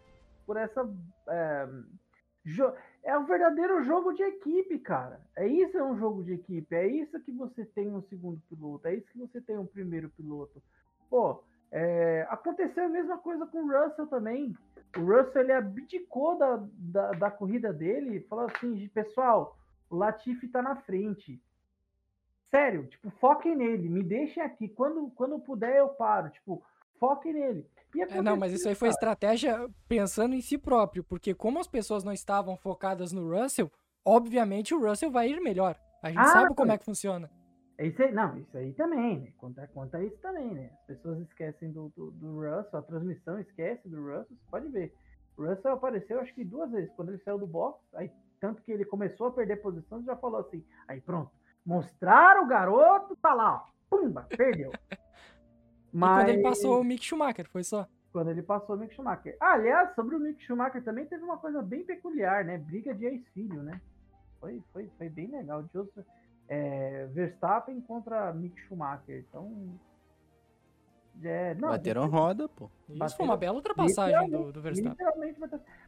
[0.45, 0.89] por essa
[1.29, 1.67] é,
[3.07, 5.21] é um verdadeiro jogo de equipe, cara.
[5.33, 8.85] É isso é um jogo de equipe, é isso que você tem um segundo piloto,
[8.85, 10.61] é isso que você tem um primeiro piloto.
[11.09, 11.41] Pô,
[11.71, 14.53] é, aconteceu a mesma coisa com o Russell também.
[14.97, 19.57] O Russell ele abdicou da, da, da corrida dele, falou assim, pessoal,
[19.89, 21.41] o Latifi tá na frente.
[22.51, 24.67] Sério, tipo, foquem nele, me deixem aqui.
[24.67, 26.29] Quando, quando puder, eu paro.
[26.29, 26.61] Tipo,
[26.99, 27.65] foquem nele.
[28.09, 32.03] É, não, mas isso aí foi estratégia pensando em si próprio, porque como as pessoas
[32.03, 33.71] não estavam focadas no Russell,
[34.05, 35.79] obviamente o Russell vai ir melhor.
[36.03, 37.29] A gente ah, sabe como é que funciona.
[37.79, 39.31] Isso aí, não, isso aí também, né?
[39.37, 40.71] Conta, conta isso também, né?
[40.73, 44.93] As pessoas esquecem do, do, do Russell, a transmissão esquece do Russell, você pode ver.
[45.37, 48.71] O Russell apareceu acho que duas vezes, quando ele saiu do box, aí tanto que
[48.71, 51.31] ele começou a perder posição, já falou assim, aí pronto,
[51.65, 54.71] mostrar o garoto, tá lá, ó, pumba, perdeu.
[55.97, 56.09] Mas...
[56.09, 57.87] E quando ele passou o Mick Schumacher, foi só?
[58.11, 59.35] Quando ele passou o Mick Schumacher.
[59.39, 62.57] Ah, aliás, sobre o Mick Schumacher também teve uma coisa bem peculiar, né?
[62.57, 63.81] Briga de ex-filho, né?
[64.39, 65.67] Foi, foi, foi bem legal.
[65.73, 66.05] Joseph,
[66.47, 69.25] é, Verstappen contra Mick Schumacher.
[69.27, 69.79] Então.
[71.23, 72.69] É, não, Bateram gente, roda, pô.
[72.87, 74.91] Isso bateram, foi uma bela ultrapassagem do, do Verstappen.
[74.91, 75.39] Literalmente,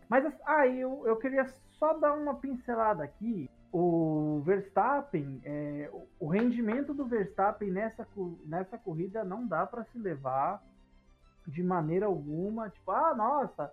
[0.09, 1.45] mas aí ah, eu, eu queria
[1.77, 3.47] só dar uma pincelada aqui.
[3.71, 8.07] O Verstappen, é, o rendimento do Verstappen nessa,
[8.45, 10.63] nessa corrida não dá para se levar
[11.47, 12.69] de maneira alguma.
[12.69, 13.71] Tipo, ah, nossa,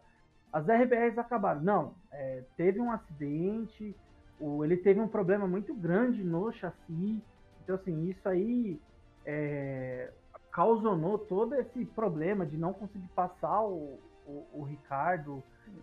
[0.52, 1.62] as RBRs acabaram.
[1.62, 3.94] Não, é, teve um acidente,
[4.38, 7.22] o, ele teve um problema muito grande no chassi.
[7.62, 8.80] Então, assim, isso aí
[9.24, 10.10] é,
[10.52, 15.42] causou todo esse problema de não conseguir passar o, o, o Ricardo.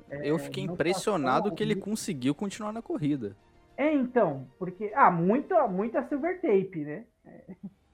[0.09, 3.35] É, Eu fiquei impressionado que ele conseguiu continuar na corrida.
[3.77, 4.91] É, então, porque.
[4.95, 7.05] Ah, muita, muita silver tape, né?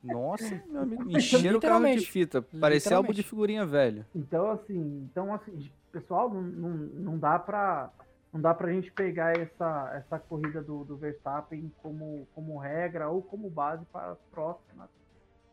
[0.04, 2.42] Nossa, meu amigo, encheram o carro de fita.
[2.42, 4.06] Parecia álbum de figurinha velho.
[4.15, 7.92] Então, assim, então, assim, pessoal, não, não, não dá pra
[8.32, 13.24] não dá pra gente pegar essa, essa corrida do, do Verstappen como, como regra ou
[13.24, 14.89] como base para as próximas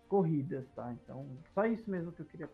[0.09, 0.93] corridas, tá?
[0.93, 2.51] Então, só isso mesmo que eu queria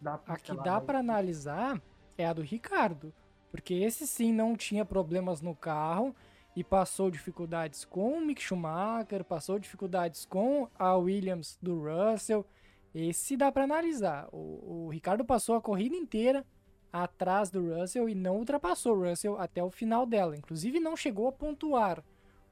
[0.00, 1.80] dar pra A que dá para analisar
[2.16, 3.12] é a do Ricardo,
[3.50, 6.14] porque esse sim não tinha problemas no carro
[6.56, 12.46] e passou dificuldades com o Mick Schumacher, passou dificuldades com a Williams do Russell.
[12.94, 14.28] Esse dá para analisar.
[14.32, 16.46] O, o Ricardo passou a corrida inteira
[16.92, 20.36] atrás do Russell e não ultrapassou o Russell até o final dela.
[20.36, 22.04] Inclusive não chegou a pontuar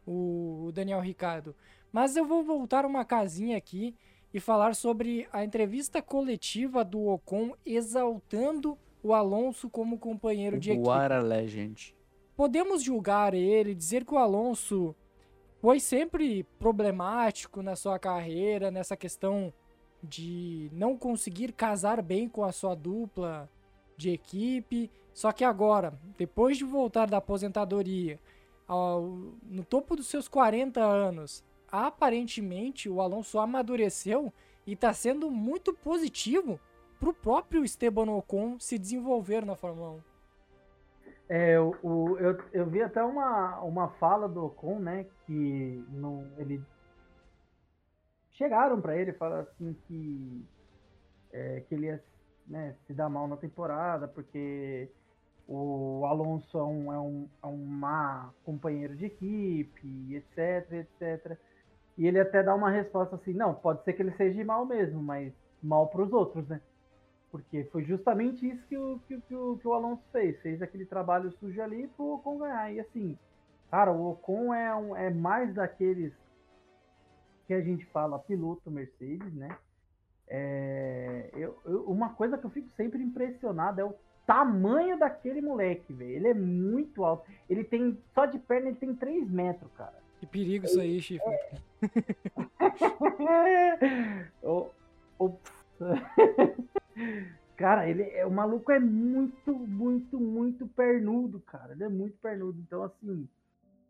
[0.04, 1.54] o, Daniel Ricardo.
[1.92, 3.94] Mas eu vou voltar uma casinha aqui
[4.34, 10.88] e falar sobre a entrevista coletiva do Ocon exaltando o Alonso como companheiro de equipe.
[10.88, 11.94] What a legend.
[12.36, 14.94] Podemos julgar ele, dizer que o Alonso
[15.60, 19.52] foi sempre problemático na sua carreira, nessa questão
[20.02, 23.48] de não conseguir casar bem com a sua dupla
[23.96, 24.90] de equipe.
[25.14, 28.18] Só que agora, depois de voltar da aposentadoria,
[28.66, 29.02] ao,
[29.44, 34.32] no topo dos seus 40 anos, aparentemente o Alonso amadureceu
[34.66, 36.58] e está sendo muito positivo
[36.98, 40.11] para o próprio Esteban Ocon se desenvolver na Fórmula 1.
[41.34, 46.26] É, o, o, eu, eu vi até uma, uma fala do Ocon, né, que não,
[46.36, 46.62] ele
[48.32, 50.44] chegaram para ele falaram assim que,
[51.32, 52.04] é, que ele ia
[52.46, 54.90] né, se dá mal na temporada, porque
[55.48, 61.38] o Alonso é um, é um, é um má companheiro de equipe, etc, etc.
[61.96, 65.02] E ele até dá uma resposta assim, não, pode ser que ele seja mal mesmo,
[65.02, 66.60] mas mal para os outros, né?
[67.32, 70.38] Porque foi justamente isso que o, que, que, o, que o Alonso fez.
[70.42, 72.70] Fez aquele trabalho sujo ali pro Ocon ganhar.
[72.70, 73.18] E assim,
[73.70, 76.12] cara, o Ocon é, um, é mais daqueles
[77.46, 79.56] que a gente fala piloto Mercedes, né?
[80.28, 83.94] É, eu, eu, uma coisa que eu fico sempre impressionado é o
[84.26, 86.10] tamanho daquele moleque, velho.
[86.10, 87.24] Ele é muito alto.
[87.48, 89.94] Ele tem, só de perna, ele tem 3 metros, cara.
[90.20, 91.30] Que perigo isso aí, Chifre.
[91.30, 91.58] É...
[94.46, 94.68] o,
[95.18, 95.36] o...
[97.56, 101.72] cara, ele é, o maluco é muito, muito, muito pernudo, cara.
[101.72, 102.58] Ele é muito pernudo.
[102.60, 103.28] Então, assim.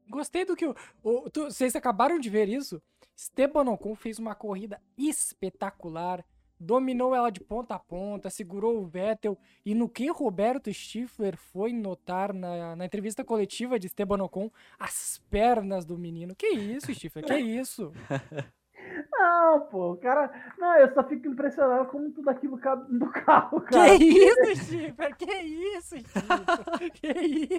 [0.08, 0.74] Gostei do que o.
[1.02, 2.82] o tu, vocês acabaram de ver isso?
[3.16, 6.24] Esteban Ocon fez uma corrida espetacular
[6.62, 9.36] dominou ela de ponta a ponta, segurou o Vettel.
[9.66, 15.20] E no que Roberto Stifler foi notar na, na entrevista coletiva de Esteban Ocon, as
[15.28, 16.34] pernas do menino.
[16.34, 17.24] Que isso, Stifler?
[17.24, 17.92] Que isso?
[19.10, 20.30] Não, pô, o cara.
[20.58, 23.98] Não, eu só fico impressionado como tudo aquilo cabe no carro, cara.
[23.98, 25.16] Que isso, Chipper?
[25.16, 26.92] Que isso, Chipper?
[26.92, 27.12] Que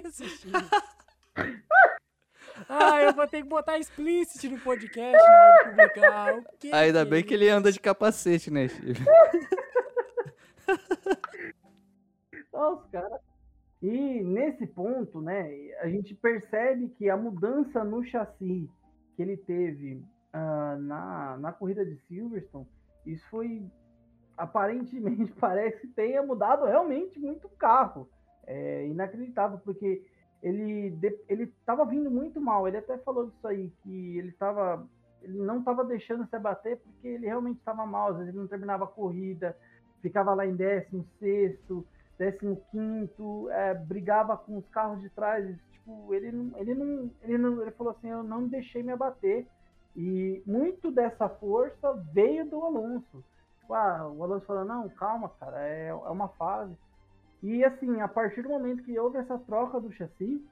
[0.04, 0.62] isso, Chipper?
[2.68, 6.38] Ah, eu vou ter que botar explicit no podcast na hora de publicar.
[6.38, 9.02] O que Ainda que bem é que ele anda de capacete, né, Chico?
[12.52, 13.20] Nossa, cara.
[13.82, 18.70] E nesse ponto, né, a gente percebe que a mudança no chassi
[19.16, 20.02] que ele teve
[20.36, 22.66] ah, na, na corrida de Silverstone,
[23.06, 23.64] isso foi
[24.36, 28.08] aparentemente parece que tenha mudado realmente muito o carro.
[28.46, 30.04] É inacreditável, porque
[30.42, 32.66] ele ele estava vindo muito mal.
[32.66, 34.84] Ele até falou disso aí, que ele tava,
[35.22, 38.10] ele não estava deixando se abater porque ele realmente estava mal.
[38.10, 39.56] Às vezes ele não terminava a corrida,
[40.02, 41.60] ficava lá em 16
[42.18, 47.38] décimo quinto, é, brigava com os carros de trás, tipo, ele não, ele não, ele
[47.38, 49.46] não, ele falou assim, eu não deixei me abater,
[49.96, 53.24] e muito dessa força veio do Alonso,
[53.64, 56.76] Tipo, ah, o Alonso falou, não, calma, cara, é, é uma fase,
[57.42, 60.44] e assim, a partir do momento que houve essa troca do chassi,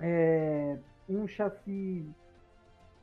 [0.00, 0.78] é,
[1.08, 2.06] um chassi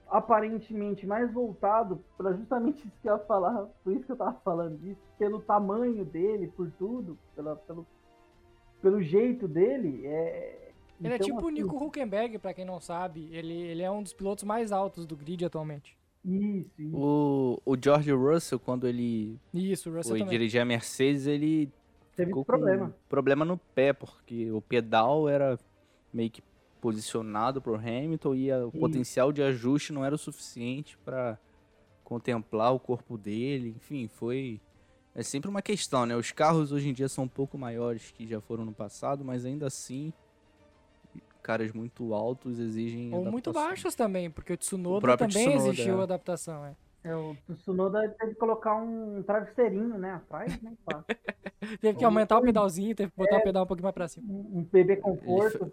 [0.10, 4.34] aparentemente mais voltado para justamente isso que eu ia falar, por isso que eu tava
[4.44, 7.86] falando disso, pelo tamanho dele, por tudo, pela, pelo,
[8.82, 10.63] pelo jeito dele, é.
[11.04, 13.28] Ele é então, tipo o assim, Nico Huckenberg, pra quem não sabe.
[13.32, 15.98] Ele, ele é um dos pilotos mais altos do grid atualmente.
[16.26, 16.96] Isso, isso.
[16.96, 20.32] O, o George Russell, quando ele Isso, o Russell foi também.
[20.38, 21.70] dirigir a Mercedes, ele
[22.16, 22.88] Teve ficou problema.
[22.92, 25.60] com problema no pé, porque o pedal era
[26.14, 26.42] meio que
[26.80, 28.80] posicionado pro Hamilton e a- o Isso.
[28.80, 31.38] potencial de ajuste não era o suficiente para
[32.04, 33.70] contemplar o corpo dele.
[33.76, 34.60] Enfim, foi
[35.16, 36.16] é sempre uma questão, né?
[36.16, 39.46] Os carros hoje em dia são um pouco maiores que já foram no passado, mas
[39.46, 40.12] ainda assim
[41.44, 43.70] caras muito altos exigem Ou muito adaptação.
[43.70, 46.04] baixos também, porque o Tsunoda próprio também Tsunoda, existiu é.
[46.04, 46.66] adaptação.
[46.66, 46.76] É.
[47.04, 50.74] É, o Tsunoda teve que colocar um travesseirinho, né, atrás, né.
[51.82, 54.26] Teve que aumentar o pedalzinho, teve que botar o pedal um pouquinho mais pra cima.
[54.30, 55.72] um, bebê conforto.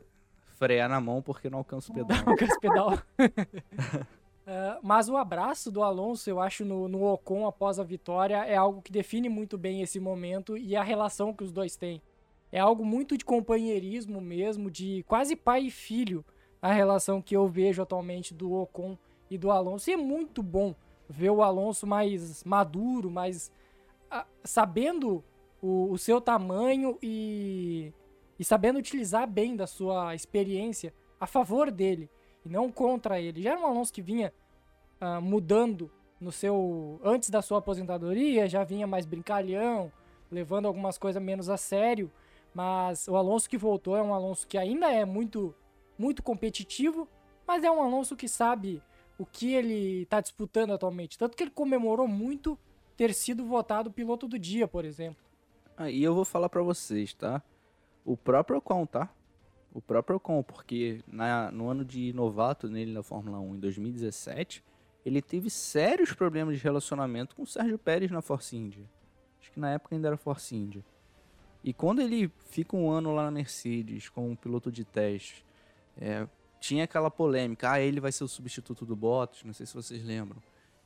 [0.57, 2.25] Frear na mão porque não alcança o pedal.
[2.25, 2.99] com esse pedal.
[4.47, 8.57] É, mas o abraço do Alonso, eu acho, no, no Ocon após a vitória, é
[8.57, 12.03] algo que define muito bem esse momento e a relação que os dois têm.
[12.53, 16.25] É algo muito de companheirismo mesmo, de quase pai e filho,
[16.61, 18.99] a relação que eu vejo atualmente do Ocon
[19.31, 19.89] e do Alonso.
[19.89, 20.75] E é muito bom
[21.09, 23.51] ver o Alonso mais maduro, mais
[24.11, 25.25] ah, sabendo
[25.63, 27.93] o, o seu tamanho e,
[28.39, 32.11] e sabendo utilizar bem da sua experiência a favor dele
[32.45, 33.43] e não contra ele.
[33.43, 34.33] Já era um Alonso que vinha
[35.01, 39.91] ah, mudando no seu antes da sua aposentadoria, já vinha mais brincalhão,
[40.31, 42.11] levando algumas coisas menos a sério,
[42.55, 45.55] mas o Alonso que voltou é um Alonso que ainda é muito
[45.99, 47.07] muito competitivo,
[47.47, 48.83] mas é um Alonso que sabe
[49.19, 52.59] o que ele está disputando atualmente, tanto que ele comemorou muito
[52.97, 55.23] ter sido votado piloto do dia, por exemplo.
[55.89, 57.43] E eu vou falar pra vocês, tá?
[58.05, 59.11] O próprio Ocon, tá?
[59.73, 64.65] O próprio Ocon, porque na, no ano de novato nele na Fórmula 1, em 2017,
[65.05, 68.85] ele teve sérios problemas de relacionamento com o Sérgio Pérez na Force India.
[69.41, 70.85] Acho que na época ainda era Force India.
[71.63, 75.45] E quando ele fica um ano lá na Mercedes com um piloto de teste,
[76.01, 76.27] é,
[76.59, 80.05] tinha aquela polêmica, ah, ele vai ser o substituto do Bottas, não sei se vocês
[80.05, 80.43] lembram.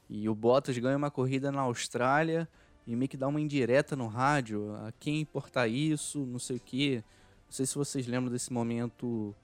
[0.09, 2.49] E o Bottas ganha uma corrida na Austrália
[2.87, 6.61] e meio que dá uma indireta no rádio, a quem importar isso, não sei o
[6.61, 7.03] quê.
[7.47, 9.35] Não sei se vocês lembram desse momento.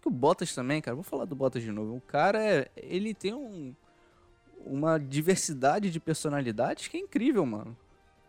[0.00, 1.96] Que o Bottas também, cara, vou falar do Bottas de novo.
[1.96, 3.74] O cara, é, ele tem um,
[4.64, 7.76] uma diversidade de personalidades que é incrível, mano.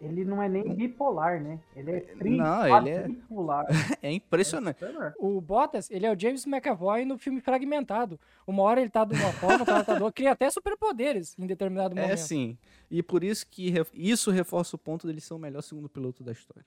[0.01, 1.62] Ele não é nem bipolar, né?
[1.75, 3.65] Ele é tri, Não, ele é- bipolar.
[4.03, 4.79] É impressionante.
[5.17, 8.19] O Bottas, ele é o James McAvoy no filme Fragmentado.
[8.45, 10.12] Uma hora ele tá de uma forma, outra hora tá do.
[10.12, 12.12] Cria até superpoderes em determinado momento.
[12.12, 12.57] É sim.
[12.91, 16.34] E por isso que isso reforça o ponto dele ser o melhor segundo piloto da
[16.34, 16.65] história.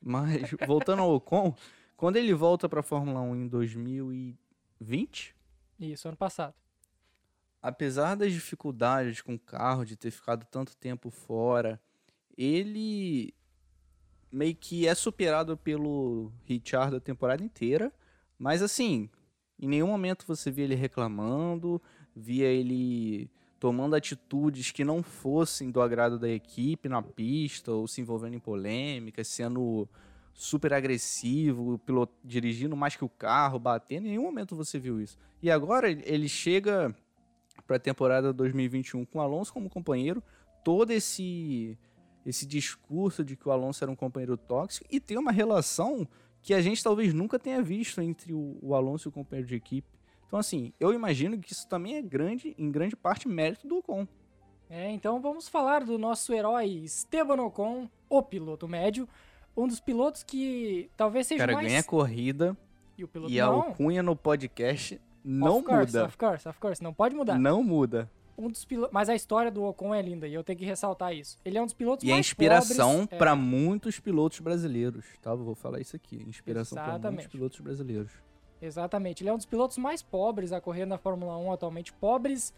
[0.00, 1.54] Mas, voltando ao Ocon,
[1.96, 5.34] quando ele volta pra Fórmula 1 em 2020,
[5.80, 6.54] Isso, ano passado.
[7.60, 11.80] apesar das dificuldades com o carro, de ter ficado tanto tempo fora,
[12.36, 13.34] ele
[14.32, 17.92] meio que é superado pelo Richard a temporada inteira,
[18.38, 19.10] mas assim,
[19.58, 21.80] em nenhum momento você via ele reclamando,
[22.14, 28.00] via ele tomando atitudes que não fossem do agrado da equipe na pista, ou se
[28.00, 29.86] envolvendo em polêmicas, sendo
[30.32, 35.18] super agressivo, piloto dirigindo mais que o carro, batendo, em nenhum momento você viu isso.
[35.42, 36.94] E agora ele chega
[37.66, 40.22] para a temporada 2021 com Alonso como companheiro,
[40.64, 41.78] todo esse
[42.24, 46.06] esse discurso de que o Alonso era um companheiro tóxico e tem uma relação
[46.42, 49.54] que a gente talvez nunca tenha visto entre o, o Alonso e o companheiro de
[49.54, 49.88] equipe.
[50.26, 54.06] Então assim, eu imagino que isso também é grande, em grande parte mérito do Ocon.
[54.68, 59.08] É, então vamos falar do nosso herói Esteban Ocon, o piloto médio,
[59.56, 61.66] um dos pilotos que talvez seja Cara, mais...
[61.66, 62.56] ganha corrida
[62.96, 63.32] E, o piloto...
[63.32, 66.06] e a não, alcunha no podcast não of course, muda.
[66.06, 67.38] Of course, of course, não pode mudar.
[67.38, 68.10] Não muda.
[68.40, 68.92] Um dos pilotos...
[68.92, 71.38] Mas a história do Ocon é linda e eu tenho que ressaltar isso.
[71.44, 73.32] Ele é um dos pilotos E é mais inspiração pobres...
[73.32, 75.34] é, muitos pilotos brasileiros, tá?
[75.34, 76.24] Vou falar isso aqui.
[76.26, 77.12] Inspiração Exatamente.
[77.12, 78.12] muitos pilotos brasileiros.
[78.60, 79.22] Exatamente.
[79.22, 81.92] Ele é um dos pilotos mais pobres a correr na Fórmula 1 atualmente.
[81.92, 82.54] Pobres,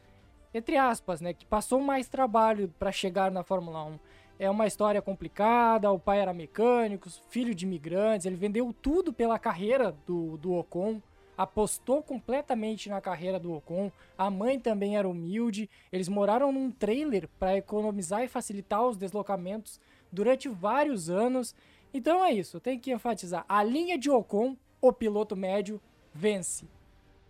[0.52, 1.32] entre aspas, né?
[1.32, 3.98] Que passou mais trabalho para chegar na Fórmula 1.
[4.38, 5.90] É uma história complicada.
[5.90, 8.26] O pai era mecânico, filho de imigrantes.
[8.26, 11.00] Ele vendeu tudo pela carreira do, do Ocon.
[11.36, 13.90] Apostou completamente na carreira do Ocon.
[14.16, 15.68] A mãe também era humilde.
[15.90, 19.80] Eles moraram num trailer para economizar e facilitar os deslocamentos
[20.10, 21.54] durante vários anos.
[21.94, 23.44] Então é isso, tenho que enfatizar.
[23.48, 25.80] A linha de Ocon, o piloto médio,
[26.12, 26.66] vence.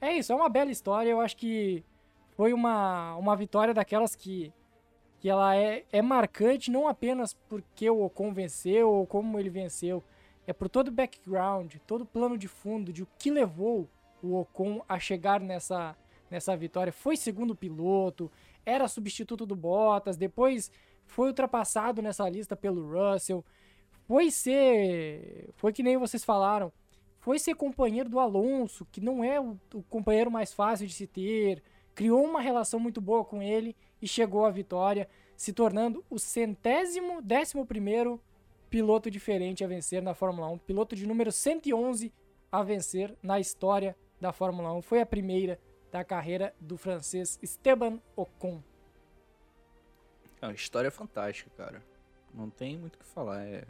[0.01, 1.11] É isso, é uma bela história.
[1.11, 1.85] Eu acho que
[2.37, 4.53] foi uma, uma vitória daquelas que,
[5.21, 10.03] que ela é, é marcante, não apenas porque o Ocon venceu ou como ele venceu,
[10.47, 13.89] é por todo o background, todo o plano de fundo de o que levou
[14.23, 15.97] o Ocon a chegar nessa,
[16.31, 16.93] nessa vitória.
[16.93, 18.31] Foi segundo piloto,
[18.65, 20.71] era substituto do Bottas, depois
[21.07, 23.45] foi ultrapassado nessa lista pelo Russell,
[24.07, 25.51] foi ser.
[25.57, 26.73] Foi que nem vocês falaram
[27.23, 31.07] foi ser companheiro do Alonso, que não é o, o, companheiro mais fácil de se
[31.07, 31.63] ter,
[31.95, 37.23] criou uma relação muito boa com ele e chegou à vitória, se tornando o centésimo,
[37.23, 38.21] décimo primeiro
[38.73, 42.11] piloto diferente a vencer na Fórmula 1, piloto de número 111
[42.51, 44.81] a vencer na história da Fórmula 1.
[44.81, 45.61] Foi a primeira
[45.91, 48.63] da carreira do francês Esteban Ocon.
[50.41, 51.83] É uma história fantástica, cara.
[52.33, 53.45] Não tem muito o que falar.
[53.45, 53.67] É...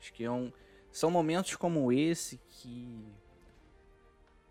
[0.00, 0.52] Acho que é um
[0.90, 3.06] são momentos como esse que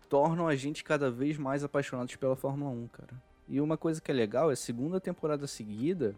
[0.08, 3.22] tornam a gente cada vez mais apaixonados pela Fórmula 1, cara.
[3.46, 6.16] E uma coisa que é legal é a segunda temporada seguida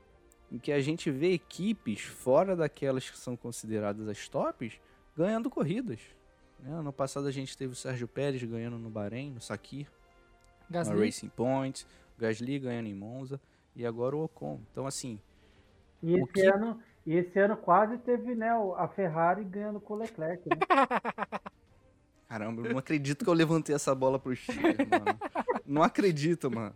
[0.51, 4.80] em que a gente vê equipes fora daquelas que são consideradas as tops
[5.16, 6.01] ganhando corridas.
[6.59, 6.72] Né?
[6.72, 9.86] Ano passado a gente teve o Sérgio Pérez ganhando no Bahrein, no Sakir,
[10.68, 10.94] Gasly.
[10.94, 11.86] na Racing Point,
[12.16, 13.40] o Gasly ganhando em Monza
[13.74, 14.61] e agora o Ocon.
[14.70, 15.20] Então assim,
[16.03, 16.42] e esse que...
[16.42, 20.48] ano e esse ano quase teve, né, a Ferrari ganhando com o Leclerc.
[20.48, 20.57] Né?
[22.28, 25.18] Caramba, eu não acredito que eu levantei essa bola pro Chile, mano.
[25.66, 26.74] Não acredito, mano.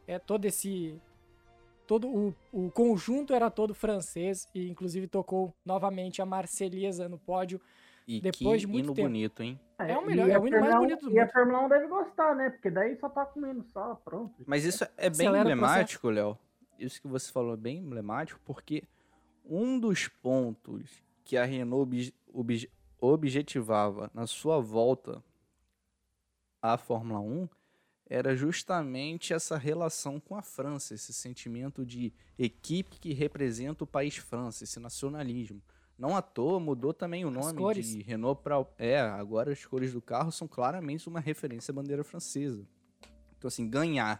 [0.05, 1.01] é, todo esse
[1.87, 7.59] todo o, o conjunto era todo francês e inclusive tocou novamente a Marselhesa no pódio
[8.07, 9.07] e depois que de muito hino tempo.
[9.07, 9.59] bonito, hein?
[9.79, 11.31] É, o melhor, é o hino mais bonito do E a mundo.
[11.31, 12.49] Fórmula 1 deve gostar, né?
[12.51, 14.33] Porque daí só tá comendo só, pronto.
[14.45, 16.37] Mas isso é bem Acelera emblemático, Léo.
[16.77, 18.83] Isso que você falou é bem emblemático, porque
[19.45, 22.69] um dos pontos que a Renault obje- obje-
[22.99, 25.23] objetivava na sua volta
[26.61, 27.47] à Fórmula 1
[28.07, 34.15] era justamente essa relação com a França, esse sentimento de equipe que representa o país
[34.17, 35.61] França, esse nacionalismo.
[35.97, 40.01] Não à toa mudou também o nome de Renault para é, agora as cores do
[40.01, 42.67] carro são claramente uma referência à bandeira francesa.
[43.37, 44.19] Então assim, ganhar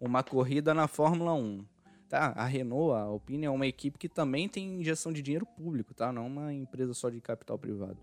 [0.00, 1.64] uma corrida na Fórmula 1,
[2.08, 2.32] tá?
[2.34, 6.10] A Renault, a Alpine é uma equipe que também tem injeção de dinheiro público, tá?
[6.10, 7.98] Não é uma empresa só de capital privado.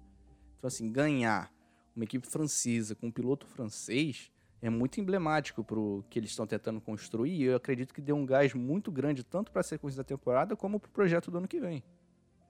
[0.57, 1.51] Então assim, ganhar
[1.95, 4.31] uma equipe francesa com um piloto francês
[4.61, 8.15] é muito emblemático para o que eles estão tentando construir e eu acredito que deu
[8.15, 11.37] um gás muito grande tanto para a sequência da temporada como para o projeto do
[11.37, 11.83] ano que vem.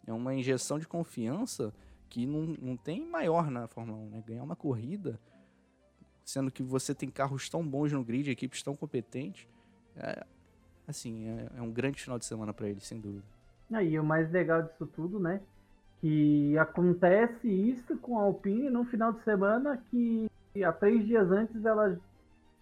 [0.06, 1.74] É uma injeção de confiança
[2.10, 4.24] que não, não tem maior na Fórmula 1, né?
[4.26, 5.20] Ganhar uma corrida,
[6.24, 9.48] sendo que você tem carros tão bons no grid, equipes tão competentes,
[9.98, 10.26] é,
[10.88, 13.26] assim, é, é um grande final de semana para eles, sem dúvida.
[13.72, 15.42] Aí o mais legal disso tudo, né?
[16.00, 20.30] Que acontece isso com a Alpine no final de semana que
[20.64, 21.98] há três dias antes ela,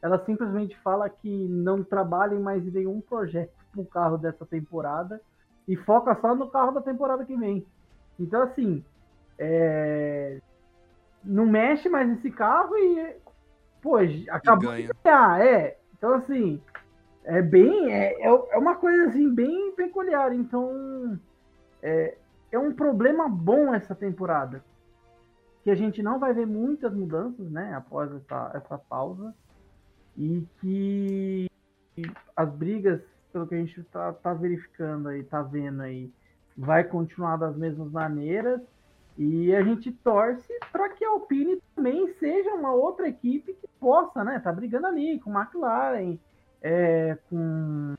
[0.02, 5.22] ela simplesmente fala que não trabalha em mais nenhum projeto para o carro dessa temporada
[5.68, 7.66] e foca só no carro da temporada que vem.
[8.20, 8.84] Então assim,
[9.38, 10.40] é,
[11.24, 13.16] não mexe mais nesse carro e
[13.82, 13.98] pô,
[14.30, 14.88] acabou ganha.
[14.88, 15.78] de ganhar, é.
[15.98, 16.62] Então assim,
[17.24, 20.34] é bem, é, é é uma coisa assim bem peculiar.
[20.34, 21.20] Então
[21.82, 22.16] é,
[22.52, 24.64] é um problema bom essa temporada.
[25.66, 27.74] Que a gente não vai ver muitas mudanças, né?
[27.74, 29.34] Após essa, essa pausa.
[30.16, 31.48] e que
[32.36, 33.02] as brigas,
[33.34, 36.14] pelo que a gente está tá verificando aí, tá vendo aí,
[36.56, 38.62] vai continuar das mesmas maneiras.
[39.18, 44.24] E a gente torce para que a Alpine também seja uma outra equipe que possa,
[44.24, 44.40] né?
[44.40, 46.20] Tá brigando ali com McLaren,
[46.62, 47.96] é, com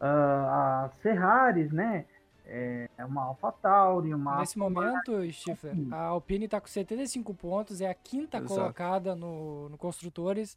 [0.00, 2.04] uh, a Ferraris, né?
[2.48, 7.94] É, uma AlphaTauri, uma Nesse momento, Stifler, a Alpine está com 75 pontos, é a
[7.94, 8.54] quinta Exato.
[8.54, 10.56] colocada no, no Construtores.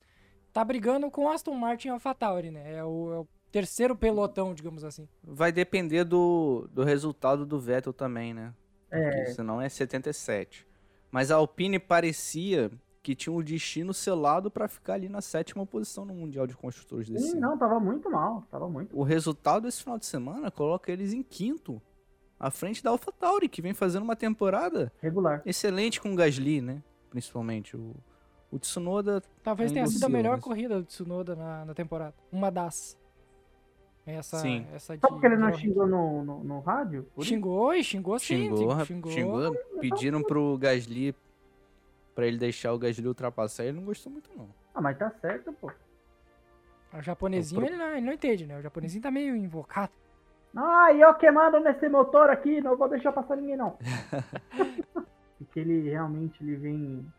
[0.54, 2.76] Tá brigando com Aston Martin e AlphaTauri, né?
[2.76, 5.08] É o, é o terceiro pelotão, digamos assim.
[5.24, 8.54] Vai depender do, do resultado do Vettel também, né?
[8.90, 9.34] Porque é.
[9.34, 10.68] senão é 77.
[11.12, 12.72] Mas a Alpine parecia
[13.10, 17.10] que tinha um destino selado para ficar ali na sétima posição no Mundial de Construtores
[17.10, 17.42] desse Sim, ano.
[17.42, 18.96] Não, tava muito mal, tava muito.
[18.96, 21.82] O resultado desse final de semana coloca eles em quinto,
[22.40, 26.84] à frente da AlphaTauri, que vem fazendo uma temporada regular, excelente com o Gasly, né?
[27.10, 27.96] Principalmente o
[28.52, 29.24] o Tsunoda.
[29.44, 30.44] Talvez tenha sido a melhor mas...
[30.44, 32.14] corrida do Tsunoda na, na temporada.
[32.32, 32.96] Uma das.
[34.06, 34.66] Essa, sim.
[34.74, 35.02] essa de...
[35.02, 37.08] Só porque ele não xingou no, no, no rádio?
[37.22, 38.56] Xingou e xingou sim.
[38.56, 39.12] Xingou, xingou.
[39.12, 39.56] xingou.
[39.80, 41.16] Pediram pro Gasly
[42.16, 44.50] pra ele deixar o Gasly ultrapassar ele não gostou muito, não.
[44.74, 45.72] Ah, mas tá certo, pô.
[46.94, 47.70] O japonesinho, pro...
[47.70, 48.58] ele, não, ele não entende, né?
[48.58, 49.92] O japonesinho tá meio invocado.
[50.56, 53.78] Ah, e eu queimando nesse motor aqui, não vou deixar passar ninguém, não.
[55.38, 57.14] Porque ele realmente ele vem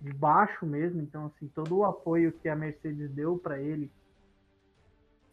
[0.00, 3.90] de baixo mesmo, então assim, todo o apoio que a Mercedes deu para ele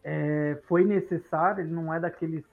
[0.04, 2.44] é, foi necessário, ele não é daqueles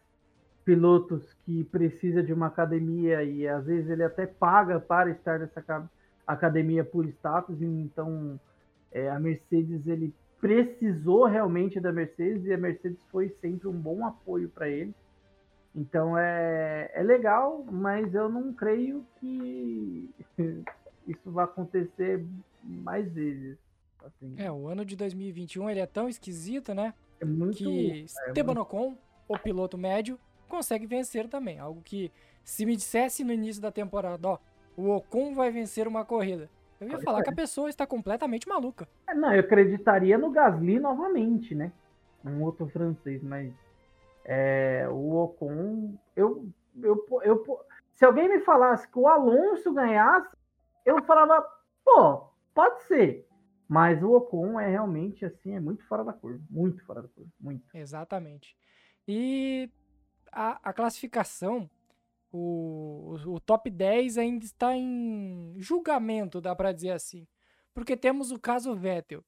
[0.63, 5.61] pilotos que precisa de uma academia e às vezes ele até paga para estar nessa
[6.27, 8.39] academia por status, então
[8.91, 14.05] é, a Mercedes ele precisou realmente da Mercedes e a Mercedes foi sempre um bom
[14.05, 14.93] apoio para ele.
[15.75, 20.09] Então é, é legal, mas eu não creio que
[21.07, 22.25] isso vai acontecer
[22.63, 23.57] mais vezes.
[24.03, 24.35] Assim.
[24.37, 26.93] É, o ano de 2021 ele é tão esquisito, né?
[27.19, 27.95] É muito, que é
[28.27, 28.61] Esteban muito...
[28.61, 28.97] Ocon,
[29.27, 31.59] o piloto médio, consegue vencer também.
[31.59, 32.11] Algo que
[32.43, 34.37] se me dissesse no início da temporada, ó,
[34.75, 36.49] o Ocon vai vencer uma corrida.
[36.79, 38.87] Eu ia falar que a pessoa está completamente maluca.
[39.07, 41.71] É, não, eu acreditaria no Gasly novamente, né?
[42.23, 43.53] Um outro francês, mas
[44.25, 46.49] é, o Ocon, eu,
[46.81, 50.35] eu, eu, se alguém me falasse que o Alonso ganhasse,
[50.85, 51.45] eu falava,
[51.83, 53.27] pô, pode ser.
[53.67, 56.43] Mas o Ocon é realmente assim, é muito fora da curva.
[56.49, 57.31] Muito fora da curva.
[57.39, 57.65] Muito.
[57.73, 58.55] Exatamente.
[59.07, 59.69] E
[60.31, 61.69] a, a classificação,
[62.35, 67.27] o, o, top 10 ainda está em julgamento, dá para dizer assim.
[67.73, 69.23] Porque temos o caso Vettel.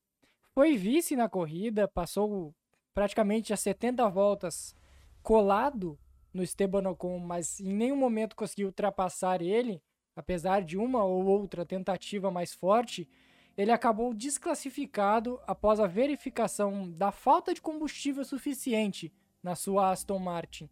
[0.53, 2.53] Foi vice na corrida, passou
[2.93, 4.76] praticamente a 70 voltas
[5.22, 5.99] colado
[6.34, 9.82] no Esteban Ocon, mas em nenhum momento conseguiu ultrapassar ele
[10.18, 13.08] apesar de uma ou outra tentativa mais forte,
[13.55, 20.68] ele acabou desclassificado após a verificação da falta de combustível suficiente na sua Aston Martin.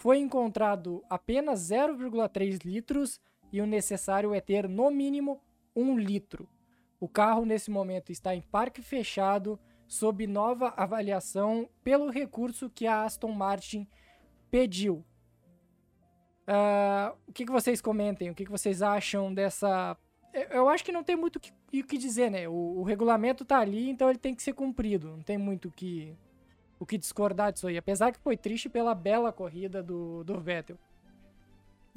[0.00, 3.20] Foi encontrado apenas 0,3 litros
[3.52, 5.42] e o necessário é ter no mínimo
[5.76, 6.48] 1 litro.
[6.98, 13.02] O carro nesse momento está em parque fechado, sob nova avaliação pelo recurso que a
[13.04, 13.86] Aston Martin
[14.50, 15.04] pediu.
[16.48, 18.30] Uh, o que, que vocês comentem?
[18.30, 19.94] O que, que vocês acham dessa.
[20.50, 22.48] Eu acho que não tem muito o que, que dizer, né?
[22.48, 25.10] O, o, regulamento tá ali, então ele tem que ser cumprido.
[25.10, 26.16] Não tem muito o que,
[26.80, 27.76] o que discordar disso aí.
[27.76, 30.78] Apesar que foi triste pela bela corrida do, do Vettel.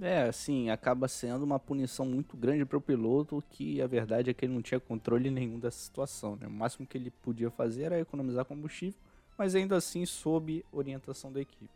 [0.02, 4.34] É, assim, acaba sendo uma punição muito grande para o piloto, que a verdade é
[4.34, 6.36] que ele não tinha controle nenhum dessa situação.
[6.36, 6.48] Né?
[6.48, 9.00] O máximo que ele podia fazer era economizar combustível,
[9.38, 11.70] mas ainda assim sob orientação da equipe.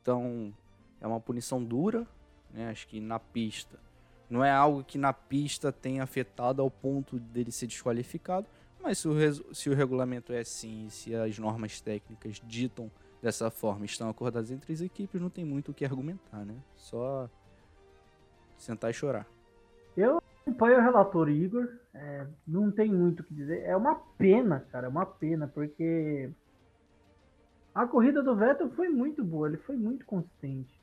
[0.00, 0.54] Então,
[1.00, 2.06] é uma punição dura,
[2.52, 2.70] né?
[2.70, 3.78] Acho que na pista.
[4.30, 8.46] Não é algo que na pista tenha afetado ao ponto dele ser desqualificado,
[8.86, 12.88] mas se o, se o regulamento é assim, se as normas técnicas ditam
[13.20, 16.54] dessa forma, estão acordadas entre as equipes, não tem muito o que argumentar, né?
[16.76, 17.28] Só
[18.56, 19.26] sentar e chorar.
[19.96, 23.62] Eu acompanho o relator Igor, é, não tem muito o que dizer.
[23.64, 26.30] É uma pena, cara, é uma pena, porque
[27.74, 30.80] a corrida do Vettel foi muito boa, ele foi muito consistente.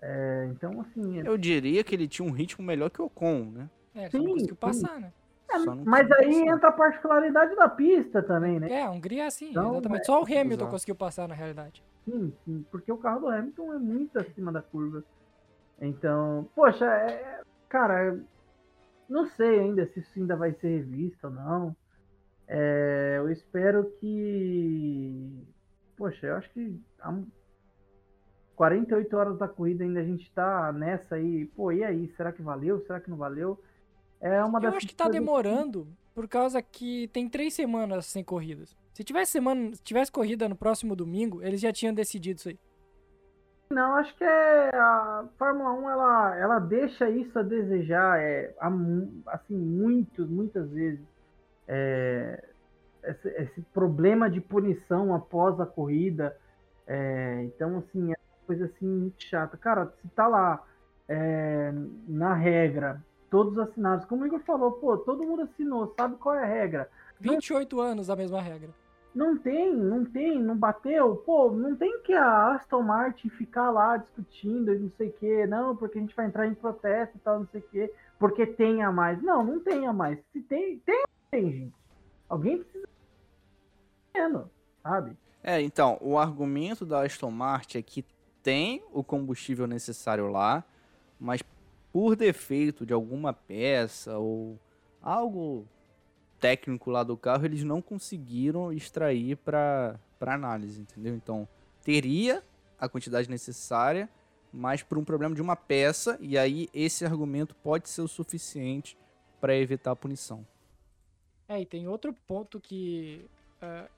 [0.00, 1.18] É, então, assim.
[1.18, 3.68] Eu diria que ele tinha um ritmo melhor que o Ocon, né?
[3.92, 5.12] É, sim, não conseguiu passar, né?
[5.50, 6.54] É, mas aí passar.
[6.54, 8.70] entra a particularidade da pista também, né?
[8.70, 10.02] É, a Hungria é assim, então, exatamente.
[10.02, 10.70] É, Só o Hamilton exato.
[10.70, 11.82] conseguiu passar na realidade.
[12.04, 15.02] Sim, sim, porque o carro do Hamilton é muito acima da curva.
[15.80, 18.18] Então, poxa, é, cara,
[19.08, 21.76] não sei ainda se isso ainda vai ser revisto ou não.
[22.46, 25.44] É, eu espero que.
[25.96, 26.80] Poxa, eu acho que
[28.54, 31.46] 48 horas da corrida ainda a gente tá nessa aí.
[31.46, 32.12] Pô, e aí?
[32.16, 32.80] Será que valeu?
[32.86, 33.60] Será que não valeu?
[34.20, 38.76] É uma Eu acho que tá demorando, por causa que tem três semanas sem corridas.
[38.92, 42.58] Se tivesse semana, se tivesse corrida no próximo domingo, eles já tinham decidido isso aí.
[43.70, 48.54] Não, acho que é a Fórmula 1 ela, ela deixa isso a desejar, é,
[49.26, 51.04] assim, muito, muitas vezes.
[51.66, 52.42] É,
[53.04, 56.36] esse, esse, problema de punição após a corrida.
[56.86, 59.56] É, então, assim, é uma coisa assim muito chata.
[59.58, 60.64] Cara, se tá lá
[61.06, 61.70] é,
[62.08, 66.42] na regra, todos assinados, como o Igor falou, pô, todo mundo assinou, sabe qual é
[66.42, 66.90] a regra.
[67.20, 68.70] 28 não, anos a mesma regra.
[69.14, 73.96] Não tem, não tem, não bateu, pô, não tem que a Aston Martin ficar lá
[73.96, 77.20] discutindo e não sei o que, não, porque a gente vai entrar em protesto e
[77.20, 79.20] tal, não sei o que, porque tem a mais.
[79.22, 80.18] Não, não tem a mais.
[80.32, 81.74] Se tem, tem, tem, gente.
[82.28, 82.86] Alguém precisa
[84.82, 85.16] sabe?
[85.42, 88.04] É, então, o argumento da Aston Martin é que
[88.42, 90.64] tem o combustível necessário lá,
[91.18, 91.42] mas
[91.92, 94.58] por defeito de alguma peça ou
[95.02, 95.66] algo
[96.40, 101.14] técnico lá do carro, eles não conseguiram extrair para análise, entendeu?
[101.14, 101.48] Então,
[101.82, 102.42] teria
[102.78, 104.08] a quantidade necessária,
[104.52, 108.96] mas por um problema de uma peça, e aí esse argumento pode ser o suficiente
[109.40, 110.46] para evitar a punição.
[111.48, 113.24] É, e tem outro ponto que
[113.62, 113.88] uh,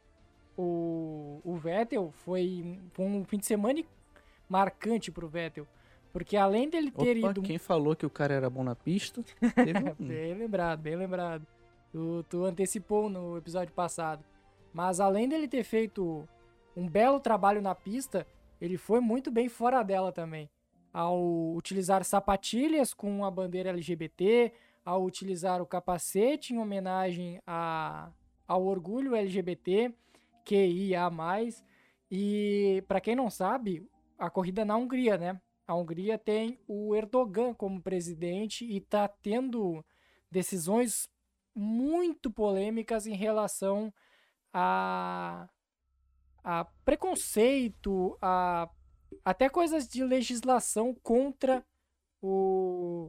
[0.57, 3.83] o, o Vettel foi, foi um fim de semana
[4.49, 5.67] marcante pro Vettel.
[6.13, 7.43] Porque além dele ter Opa, ido.
[7.43, 9.23] Quem falou que o cara era bom na pista?
[9.99, 11.47] bem lembrado, bem lembrado.
[11.93, 14.25] Tu, tu antecipou no episódio passado.
[14.73, 16.29] Mas além dele ter feito
[16.77, 18.27] um belo trabalho na pista,
[18.61, 20.49] ele foi muito bem fora dela também.
[20.93, 24.53] Ao utilizar sapatilhas com a bandeira LGBT,
[24.85, 28.11] ao utilizar o capacete em homenagem a,
[28.47, 29.93] ao orgulho LGBT,
[30.45, 31.11] QIA+.
[32.11, 33.89] E para quem não sabe,
[34.19, 35.41] a corrida na Hungria, né?
[35.71, 39.85] A Hungria tem o Erdogan como presidente e está tendo
[40.29, 41.09] decisões
[41.55, 43.95] muito polêmicas em relação
[44.53, 45.49] a,
[46.43, 48.69] a preconceito, a
[49.25, 51.65] até coisas de legislação contra
[52.21, 53.09] o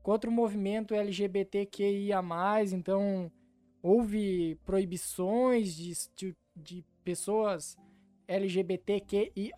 [0.00, 2.22] contra o movimento LGBTQIA+,
[2.72, 3.32] então
[3.82, 7.76] houve proibições de, de de pessoas
[8.26, 9.52] LGBTQIA+,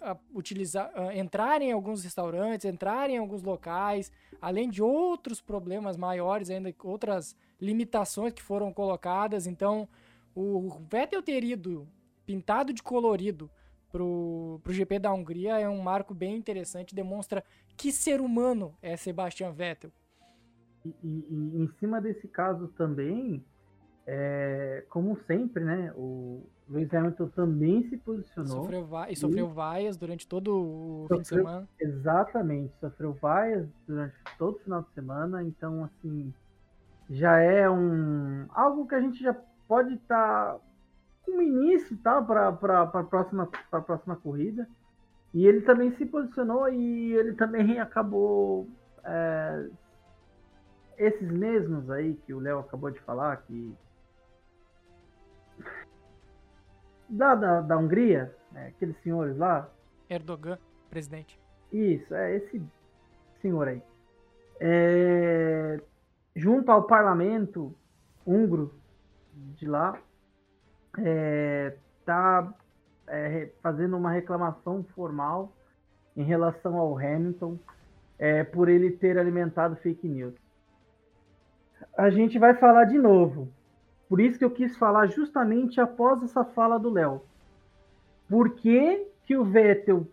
[0.00, 5.96] a utilizar, a entrarem em alguns restaurantes, entrarem em alguns locais, além de outros problemas
[5.96, 9.46] maiores ainda, outras limitações que foram colocadas.
[9.46, 9.88] Então,
[10.34, 11.86] o Vettel ter ido
[12.24, 13.50] pintado de colorido
[13.90, 17.44] pro, pro GP da Hungria é um marco bem interessante, demonstra
[17.76, 19.90] que ser humano é Sebastian Vettel.
[20.84, 23.44] E, e, e em cima desse caso também,
[24.06, 25.92] é, como sempre, né?
[25.96, 28.62] O Lewis Hamilton também se posicionou.
[28.62, 31.68] Sofreu e sofreu vaias durante todo o sofreu, fim de semana.
[31.80, 35.42] Exatamente, sofreu vaias durante todo o final de semana.
[35.42, 36.32] Então, assim,
[37.10, 39.34] já é um algo que a gente já
[39.66, 40.60] pode estar tá
[41.28, 44.68] um início tá, para a próxima, próxima corrida.
[45.34, 48.68] E ele também se posicionou e ele também acabou.
[49.04, 49.68] É,
[50.98, 53.74] esses mesmos aí que o Léo acabou de falar, que
[57.10, 59.68] da, da, da Hungria, né, aqueles senhores lá.
[60.08, 60.58] Erdogan,
[60.88, 61.38] presidente.
[61.72, 62.62] Isso, é esse
[63.42, 63.82] senhor aí.
[64.60, 65.80] É,
[66.34, 67.74] junto ao parlamento
[68.26, 68.72] húngaro
[69.56, 69.98] de lá,
[70.96, 72.52] está
[73.08, 75.52] é, é, fazendo uma reclamação formal
[76.16, 77.58] em relação ao Hamilton
[78.18, 80.34] é, por ele ter alimentado fake news.
[81.96, 83.48] A gente vai falar de novo.
[84.10, 87.22] Por isso que eu quis falar justamente após essa fala do Léo.
[88.28, 90.04] Por que, que o Vettel,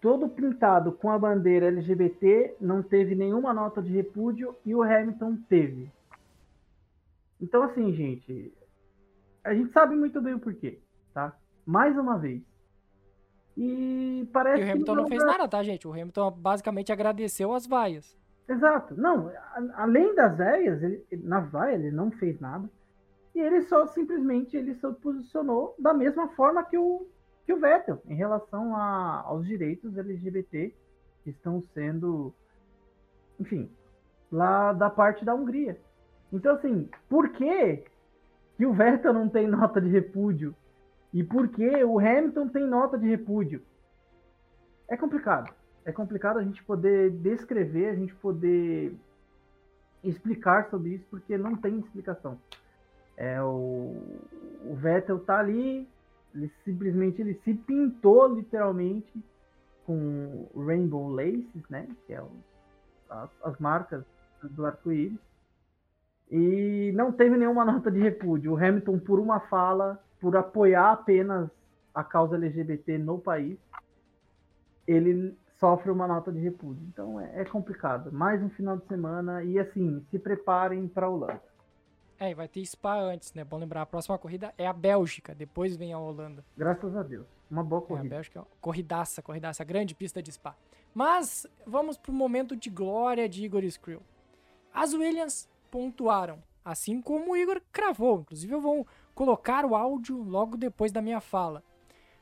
[0.00, 5.36] todo pintado com a bandeira LGBT, não teve nenhuma nota de repúdio e o Hamilton
[5.48, 5.90] teve?
[7.40, 8.54] Então, assim, gente,
[9.42, 10.78] a gente sabe muito bem o porquê,
[11.12, 11.36] tá?
[11.66, 12.40] Mais uma vez.
[13.56, 15.88] E parece e o Hamilton não, não fez nada, tá, gente?
[15.88, 18.16] O Hamilton basicamente agradeceu as vaias.
[18.48, 18.94] Exato.
[18.96, 19.32] Não,
[19.74, 22.70] além das vaias, ele, nas vaias ele não fez nada.
[23.34, 27.06] E ele só simplesmente ele se posicionou da mesma forma que o,
[27.46, 30.74] que o Vettel em relação a, aos direitos LGBT
[31.22, 32.34] que estão sendo,
[33.38, 33.70] enfim,
[34.30, 35.78] lá da parte da Hungria.
[36.32, 37.84] Então, assim, por que,
[38.56, 40.54] que o Vettel não tem nota de repúdio?
[41.12, 43.62] E por que o Hamilton tem nota de repúdio?
[44.88, 45.52] É complicado.
[45.84, 48.94] É complicado a gente poder descrever, a gente poder
[50.04, 52.38] explicar sobre isso, porque não tem explicação.
[53.20, 54.00] É, o,
[54.64, 55.86] o Vettel tá ali,
[56.34, 59.22] ele simplesmente ele se pintou literalmente
[59.84, 61.86] com Rainbow Laces, né?
[62.06, 62.30] Que é o,
[63.10, 64.02] as, as marcas
[64.42, 65.18] do arco-íris.
[66.30, 68.52] E não teve nenhuma nota de repúdio.
[68.52, 71.50] O Hamilton, por uma fala, por apoiar apenas
[71.94, 73.58] a causa LGBT no país,
[74.86, 76.82] ele sofre uma nota de repúdio.
[76.88, 78.10] Então é, é complicado.
[78.10, 81.49] Mais um final de semana e assim, se preparem para a Holanda.
[82.20, 83.42] É, vai ter Spa antes, né?
[83.42, 86.44] Bom lembrar, a próxima corrida é a Bélgica, depois vem a Holanda.
[86.54, 87.26] Graças a Deus.
[87.50, 88.04] Uma boa corrida.
[88.04, 90.54] É, a Bélgica, corridaça, corridaça, grande pista de Spa.
[90.92, 94.02] Mas vamos pro momento de glória de Igor Skrill.
[94.70, 98.20] As Williams pontuaram, assim como o Igor cravou.
[98.20, 101.64] Inclusive eu vou colocar o áudio logo depois da minha fala.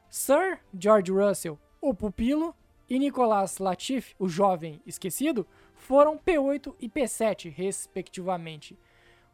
[0.09, 2.55] Sir George Russell, o pupilo,
[2.89, 5.45] e Nicolas Latifi, o jovem esquecido,
[5.75, 8.79] foram P8 e P7, respectivamente.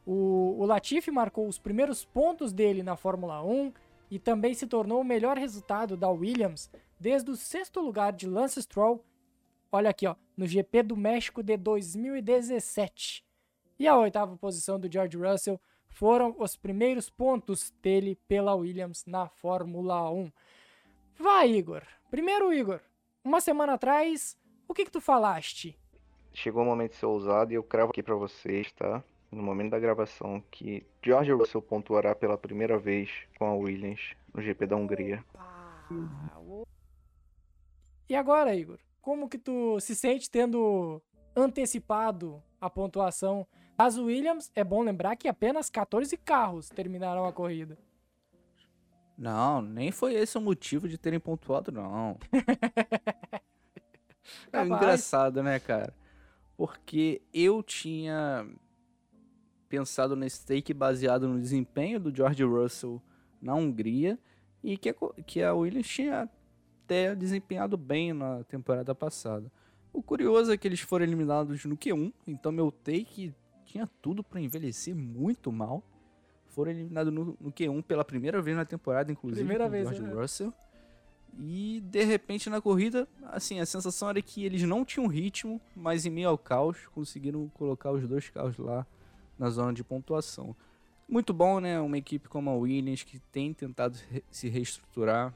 [0.07, 3.73] O, o Latifi marcou os primeiros pontos dele na Fórmula 1
[4.11, 8.63] e também se tornou o melhor resultado da Williams desde o sexto lugar de Lance
[8.63, 9.05] Stroll,
[9.71, 13.25] olha aqui, ó, no GP do México de 2017.
[13.79, 19.29] E a oitava posição do George Russell foram os primeiros pontos dele pela Williams na
[19.29, 20.31] Fórmula 1.
[21.19, 21.83] Vai, Igor.
[22.11, 22.81] Primeiro, Igor,
[23.25, 24.37] uma semana atrás,
[24.69, 25.79] o que que tu falaste?
[26.33, 29.03] Chegou o momento de ser ousado e eu cravo aqui para vocês, tá?
[29.35, 34.41] No momento da gravação, que George Russell pontuará pela primeira vez com a Williams no
[34.41, 35.25] GP da Hungria.
[38.09, 38.79] E agora, Igor?
[39.03, 41.03] Como que tu se sente tendo
[41.35, 43.45] antecipado a pontuação
[43.77, 44.53] das Williams?
[44.55, 47.77] É bom lembrar que apenas 14 carros terminaram a corrida.
[49.19, 52.17] Não, nem foi esse o motivo de terem pontuado, não.
[54.53, 55.93] é engraçado, né, cara?
[56.57, 58.47] Porque eu tinha
[59.75, 63.03] pensado nesse take baseado no desempenho do George Russell
[63.43, 64.19] na Hungria
[64.63, 64.95] e que a,
[65.27, 66.29] que a Williams tinha
[66.85, 69.51] até desempenhado bem na temporada passada.
[69.93, 74.41] O curioso é que eles foram eliminados no Q1, então meu take tinha tudo para
[74.41, 75.83] envelhecer muito mal
[76.55, 79.41] foram eliminados no, no, Q1 pela primeira vez na temporada, inclusive.
[79.41, 80.15] Primeira vez, George né?
[80.15, 80.55] Russell.
[81.37, 86.07] E de repente na corrida, assim, a sensação era que eles não tinham ritmo, mas
[86.07, 88.87] em meio ao caos conseguiram colocar os dois carros lá
[89.39, 90.55] na zona de pontuação.
[91.09, 91.81] Muito bom, né?
[91.81, 93.99] Uma equipe como a Williams que tem tentado
[94.31, 95.35] se reestruturar,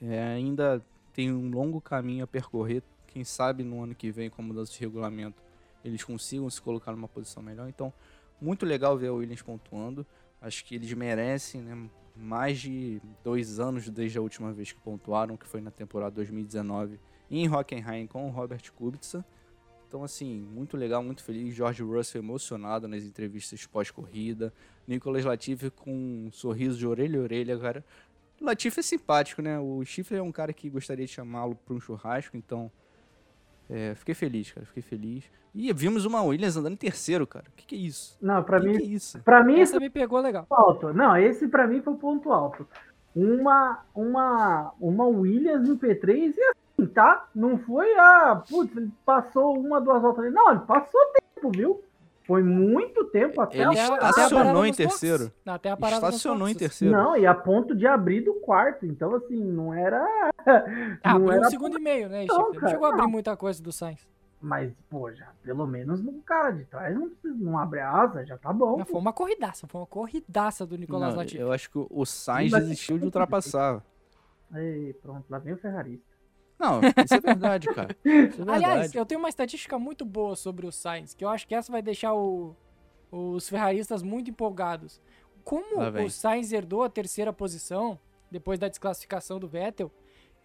[0.00, 2.82] é, ainda tem um longo caminho a percorrer.
[3.06, 5.42] Quem sabe no ano que vem, com a mudança de regulamento,
[5.84, 7.68] eles consigam se colocar numa posição melhor.
[7.68, 7.92] Então,
[8.40, 10.06] muito legal ver a Williams pontuando.
[10.40, 11.88] Acho que eles merecem, né?
[12.16, 17.00] Mais de dois anos desde a última vez que pontuaram, que foi na temporada 2019
[17.30, 19.24] em Hockenheim com o Robert Kubica.
[19.94, 21.54] Então, assim, muito legal, muito feliz.
[21.54, 24.52] George Russell emocionado nas entrevistas pós-corrida.
[24.88, 27.84] Nicolas Latifi com um sorriso de orelha a orelha, cara.
[28.40, 29.56] Latifi é simpático, né?
[29.60, 32.68] O Chifre é um cara que gostaria de chamá-lo para um churrasco, então
[33.70, 35.30] é, fiquei feliz, cara, fiquei feliz.
[35.54, 37.44] E vimos uma Williams andando em terceiro, cara.
[37.48, 38.18] O que, que é isso?
[38.20, 38.76] Não, pra que mim.
[38.76, 39.20] Que é isso?
[39.20, 39.60] Pra mim.
[39.60, 40.44] Essa me pegou legal.
[40.50, 40.92] Alto.
[40.92, 42.66] Não, esse pra mim foi o ponto alto.
[43.14, 46.63] Uma, uma, uma Williams em P3 e assim,
[46.94, 47.28] tá?
[47.34, 50.34] Não foi, ah, putz, ele passou uma, duas voltas ali.
[50.34, 51.00] Não, ele passou
[51.34, 51.82] tempo, viu?
[52.26, 55.30] Foi muito tempo até Ele a, estacionou em terceiro.
[55.44, 56.94] Não, até a parada estacionou em terceiro.
[56.94, 58.86] Não, e a ponto de abrir do quarto.
[58.86, 60.02] Então, assim, não era.
[61.02, 63.62] Ah, não era um segundo e meio, né, não, Não chegou a abrir muita coisa
[63.62, 64.08] do Sainz.
[64.40, 68.26] Mas, pô, já, pelo menos no cara de trás não, precisa, não abre a asa,
[68.26, 68.76] já tá bom.
[68.78, 71.40] Mas foi uma corridaça, foi uma corridaça do Nicolas Latifi.
[71.40, 73.82] Eu acho que o Sainz desistiu de ultrapassar.
[74.52, 76.13] Aí, pronto, lá vem o Ferrarista.
[76.58, 77.96] Não, isso é verdade, cara.
[78.04, 78.50] É verdade.
[78.50, 81.70] Aliás, eu tenho uma estatística muito boa sobre o Sainz, que eu acho que essa
[81.70, 82.56] vai deixar o,
[83.10, 85.00] os ferraristas muito empolgados.
[85.42, 87.98] Como o Sainz herdou a terceira posição
[88.30, 89.90] depois da desclassificação do Vettel,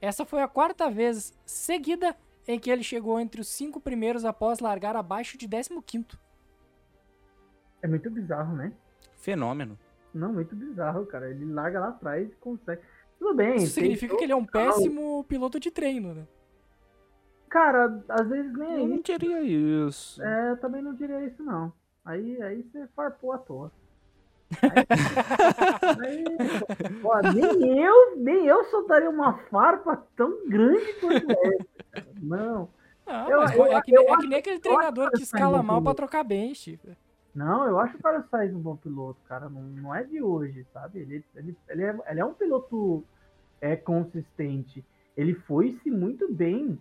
[0.02, 2.16] essa foi a quarta vez seguida
[2.48, 5.70] em que ele chegou entre os cinco primeiros após largar abaixo de 15
[7.82, 8.74] É muito bizarro, né?
[9.18, 9.78] Fenômeno.
[10.14, 11.30] Não, muito bizarro, cara.
[11.30, 12.82] Ele larga lá atrás e consegue.
[13.20, 13.58] Tudo bem.
[13.58, 16.26] Isso significa que ele é um péssimo piloto de treino, né?
[17.50, 20.22] Cara, às vezes nem Eu não diria isso.
[20.24, 21.74] É, eu também não diria isso, não.
[22.06, 23.72] Aí, aí você farpou à toa.
[26.04, 32.08] Aí, aí, ó, nem eu, nem eu soltaria uma farpa tão grande quanto essa.
[32.20, 32.68] Não.
[33.06, 35.94] Ah, eu, eu, é, que, eu, é que nem aquele treinador que escala mal pra
[35.94, 36.88] trocar bem, Chico.
[37.34, 39.50] Não, eu acho o Carlos Sainz um bom piloto, cara.
[39.50, 41.00] Não, não é de hoje, sabe?
[41.00, 43.04] Ele, ele, ele, é, ele é um piloto
[43.62, 44.84] é, consistente.
[45.16, 46.80] Ele foi-se muito bem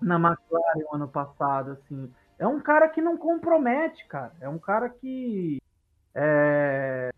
[0.00, 2.12] na McLaren ano passado, assim.
[2.38, 4.32] É um cara que não compromete, cara.
[4.40, 5.60] É um cara que
[6.14, 7.10] é,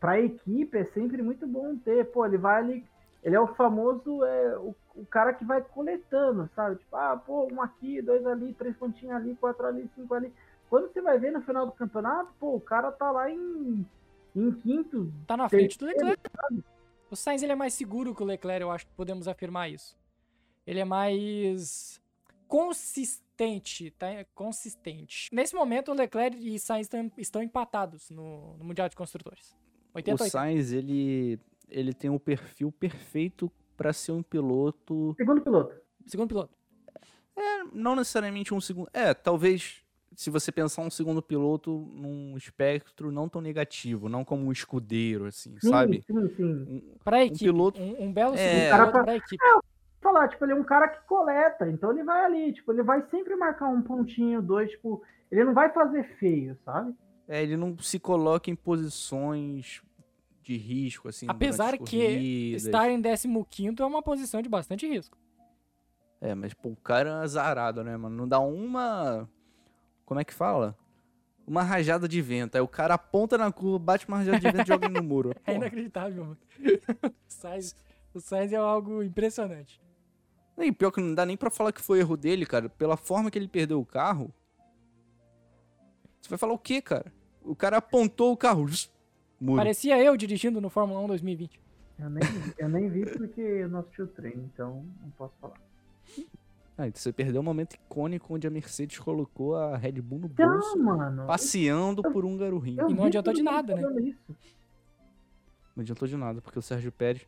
[0.00, 2.06] para a equipe é sempre muito bom ter.
[2.06, 2.86] Pô, ele vai ali,
[3.22, 6.76] ele é o famoso é, o, o cara que vai coletando, sabe?
[6.76, 10.32] Tipo, ah, pô, um aqui, dois ali, três pontinhos ali, quatro ali, cinco ali
[10.72, 13.86] quando você vai ver no final do campeonato, pô, o cara tá lá em,
[14.34, 15.12] em quinto.
[15.26, 16.22] Tá na frente do Leclerc.
[17.10, 19.94] O Sainz ele é mais seguro que o Leclerc, eu acho que podemos afirmar isso.
[20.66, 22.00] Ele é mais
[22.48, 24.06] consistente, tá?
[24.34, 25.28] Consistente.
[25.30, 29.54] Nesse momento, o Leclerc e Sainz estão, estão empatados no, no Mundial de Construtores.
[29.92, 35.12] 80 o Sainz, ele, ele tem o um perfil perfeito para ser um piloto.
[35.18, 35.76] Segundo piloto.
[36.06, 36.54] Segundo piloto.
[37.36, 38.88] É, não necessariamente um segundo.
[38.94, 39.81] É, talvez
[40.16, 45.26] se você pensar um segundo piloto num espectro não tão negativo, não como um escudeiro,
[45.26, 46.02] assim, sim, sabe?
[46.06, 46.44] Sim, sim.
[46.44, 47.44] Um, pra equipe.
[47.44, 47.80] Um, piloto...
[47.80, 48.38] um, um belo É.
[48.70, 49.44] segundo pra- pra equipe.
[49.44, 49.58] É,
[50.00, 53.02] falar, tipo, ele é um cara que coleta, então ele vai ali, tipo, ele vai
[53.10, 56.94] sempre marcar um pontinho, dois, tipo, ele não vai fazer feio, sabe?
[57.28, 59.80] É, ele não se coloca em posições
[60.42, 61.26] de risco, assim.
[61.28, 65.16] Apesar que estar em 15 é uma posição de bastante risco.
[66.20, 68.16] É, mas pô, o cara é azarado, né, mano?
[68.16, 69.28] Não dá uma.
[70.04, 70.76] Como é que fala?
[71.46, 72.56] Uma rajada de vento.
[72.56, 75.34] Aí o cara aponta na curva, bate uma rajada de vento e joga no muro.
[75.46, 76.38] É inacreditável, mano.
[78.14, 79.80] o, Sainz, é algo impressionante.
[80.58, 82.68] E pior que não dá nem pra falar que foi erro dele, cara.
[82.68, 84.32] Pela forma que ele perdeu o carro.
[86.20, 87.12] Você vai falar o quê, cara?
[87.42, 88.66] O cara apontou o carro.
[89.40, 89.56] Muro.
[89.56, 91.60] Parecia eu dirigindo no Fórmula 1 2020.
[91.98, 92.22] Eu nem,
[92.58, 95.60] eu nem vi porque eu não assisti o treino, então não posso falar.
[96.82, 100.26] Ah, então você perdeu um momento icônico onde a Mercedes colocou a Red Bull no
[100.26, 101.26] Então, bolso, mano.
[101.26, 102.80] passeando por um garorinho.
[102.80, 103.82] eu E não adiantou de nada, né?
[104.02, 104.18] Isso.
[105.76, 107.26] Não adiantou de nada, porque o Sérgio Pérez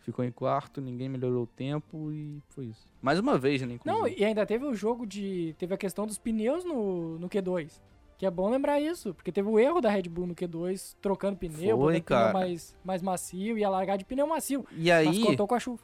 [0.00, 2.86] ficou em quarto, ninguém melhorou o tempo e foi isso.
[3.00, 4.20] Mais uma vez, né, Não, inclusive.
[4.20, 5.54] e ainda teve o jogo de.
[5.58, 7.80] Teve a questão dos pneus no, no Q2.
[8.18, 11.38] Que é bom lembrar isso, porque teve o erro da Red Bull no Q2, trocando
[11.38, 12.32] pneu, Foi, botando cara.
[12.32, 14.66] pneu mais, mais macio, ia largar de pneu macio.
[14.72, 15.80] E Mas aí, contou com a chuva.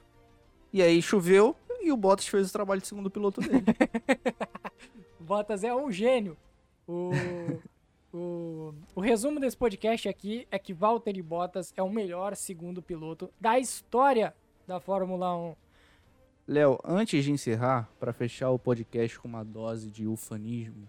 [0.71, 3.65] e aí choveu e o Bottas fez o trabalho de segundo piloto dele.
[5.21, 6.37] O Bottas é um gênio.
[6.87, 7.11] O,
[8.13, 13.29] o, o resumo desse podcast aqui é que Valtteri Bottas é o melhor segundo piloto
[13.41, 14.33] da história
[14.67, 15.57] da Fórmula 1.
[16.47, 20.89] Léo, antes de encerrar, pra fechar o podcast com uma dose de ufanismo,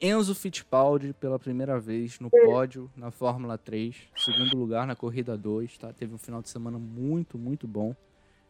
[0.00, 5.76] Enzo Fittipaldi pela primeira vez no pódio na Fórmula 3, segundo lugar na corrida 2,
[5.78, 5.92] tá?
[5.92, 7.96] Teve um final de semana muito, muito bom.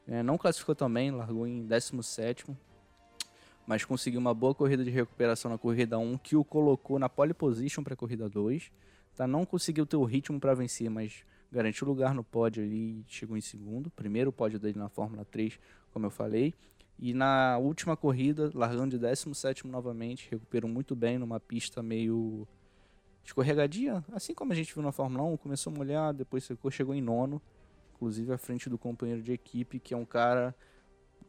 [0.08, 2.46] É, não classificou também, largou em 17
[3.68, 7.34] mas conseguiu uma boa corrida de recuperação na corrida 1, que o colocou na pole
[7.34, 8.72] position para a corrida 2.
[9.14, 9.26] Tá?
[9.26, 13.36] Não conseguiu ter o ritmo para vencer, mas garantiu lugar no pódio ali e chegou
[13.36, 13.90] em segundo.
[13.90, 15.60] Primeiro pódio dele na Fórmula 3,
[15.92, 16.54] como eu falei.
[16.98, 22.48] E na última corrida, largando de 17 novamente, recuperou muito bem numa pista meio
[23.22, 26.94] escorregadia, assim como a gente viu na Fórmula 1, começou a molhar, depois secou, chegou
[26.94, 27.42] em nono,
[27.98, 30.54] inclusive à frente do companheiro de equipe, que é um cara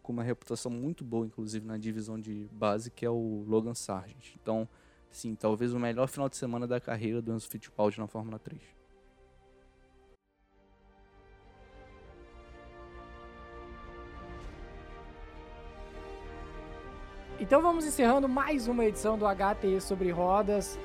[0.04, 4.36] com uma reputação muito boa, inclusive na divisão de base, que é o Logan Sargent.
[4.40, 4.70] Então,
[5.10, 8.62] sim, talvez o melhor final de semana da carreira do Enzo Fittipaldi na Fórmula 3.
[17.40, 20.78] Então vamos encerrando mais uma edição do HTE sobre rodas.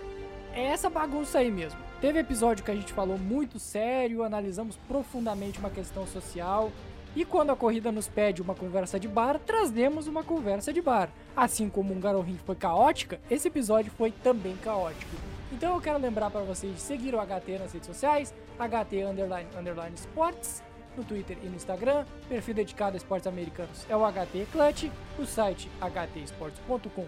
[0.52, 1.80] É essa bagunça aí mesmo.
[2.04, 6.70] Teve episódio que a gente falou muito sério, analisamos profundamente uma questão social.
[7.16, 11.08] E quando a corrida nos pede uma conversa de bar, trazemos uma conversa de bar.
[11.34, 15.16] Assim como um Garorim foi caótica, esse episódio foi também caótico.
[15.50, 19.48] Então eu quero lembrar para vocês de seguir o HT nas redes sociais, HT underline,
[19.58, 20.62] underline Sports,
[20.98, 22.04] no Twitter e no Instagram.
[22.28, 27.06] Perfil dedicado a esportes americanos é o HT Clutch, o site htesports.com.br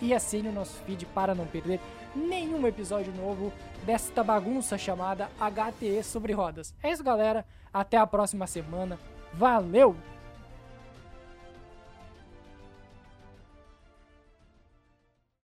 [0.00, 1.80] e assine o nosso feed para não perder
[2.14, 3.52] nenhum episódio novo
[3.84, 6.74] desta bagunça chamada HTE sobre rodas.
[6.82, 7.44] É isso, galera.
[7.72, 8.98] Até a próxima semana.
[9.32, 9.96] Valeu!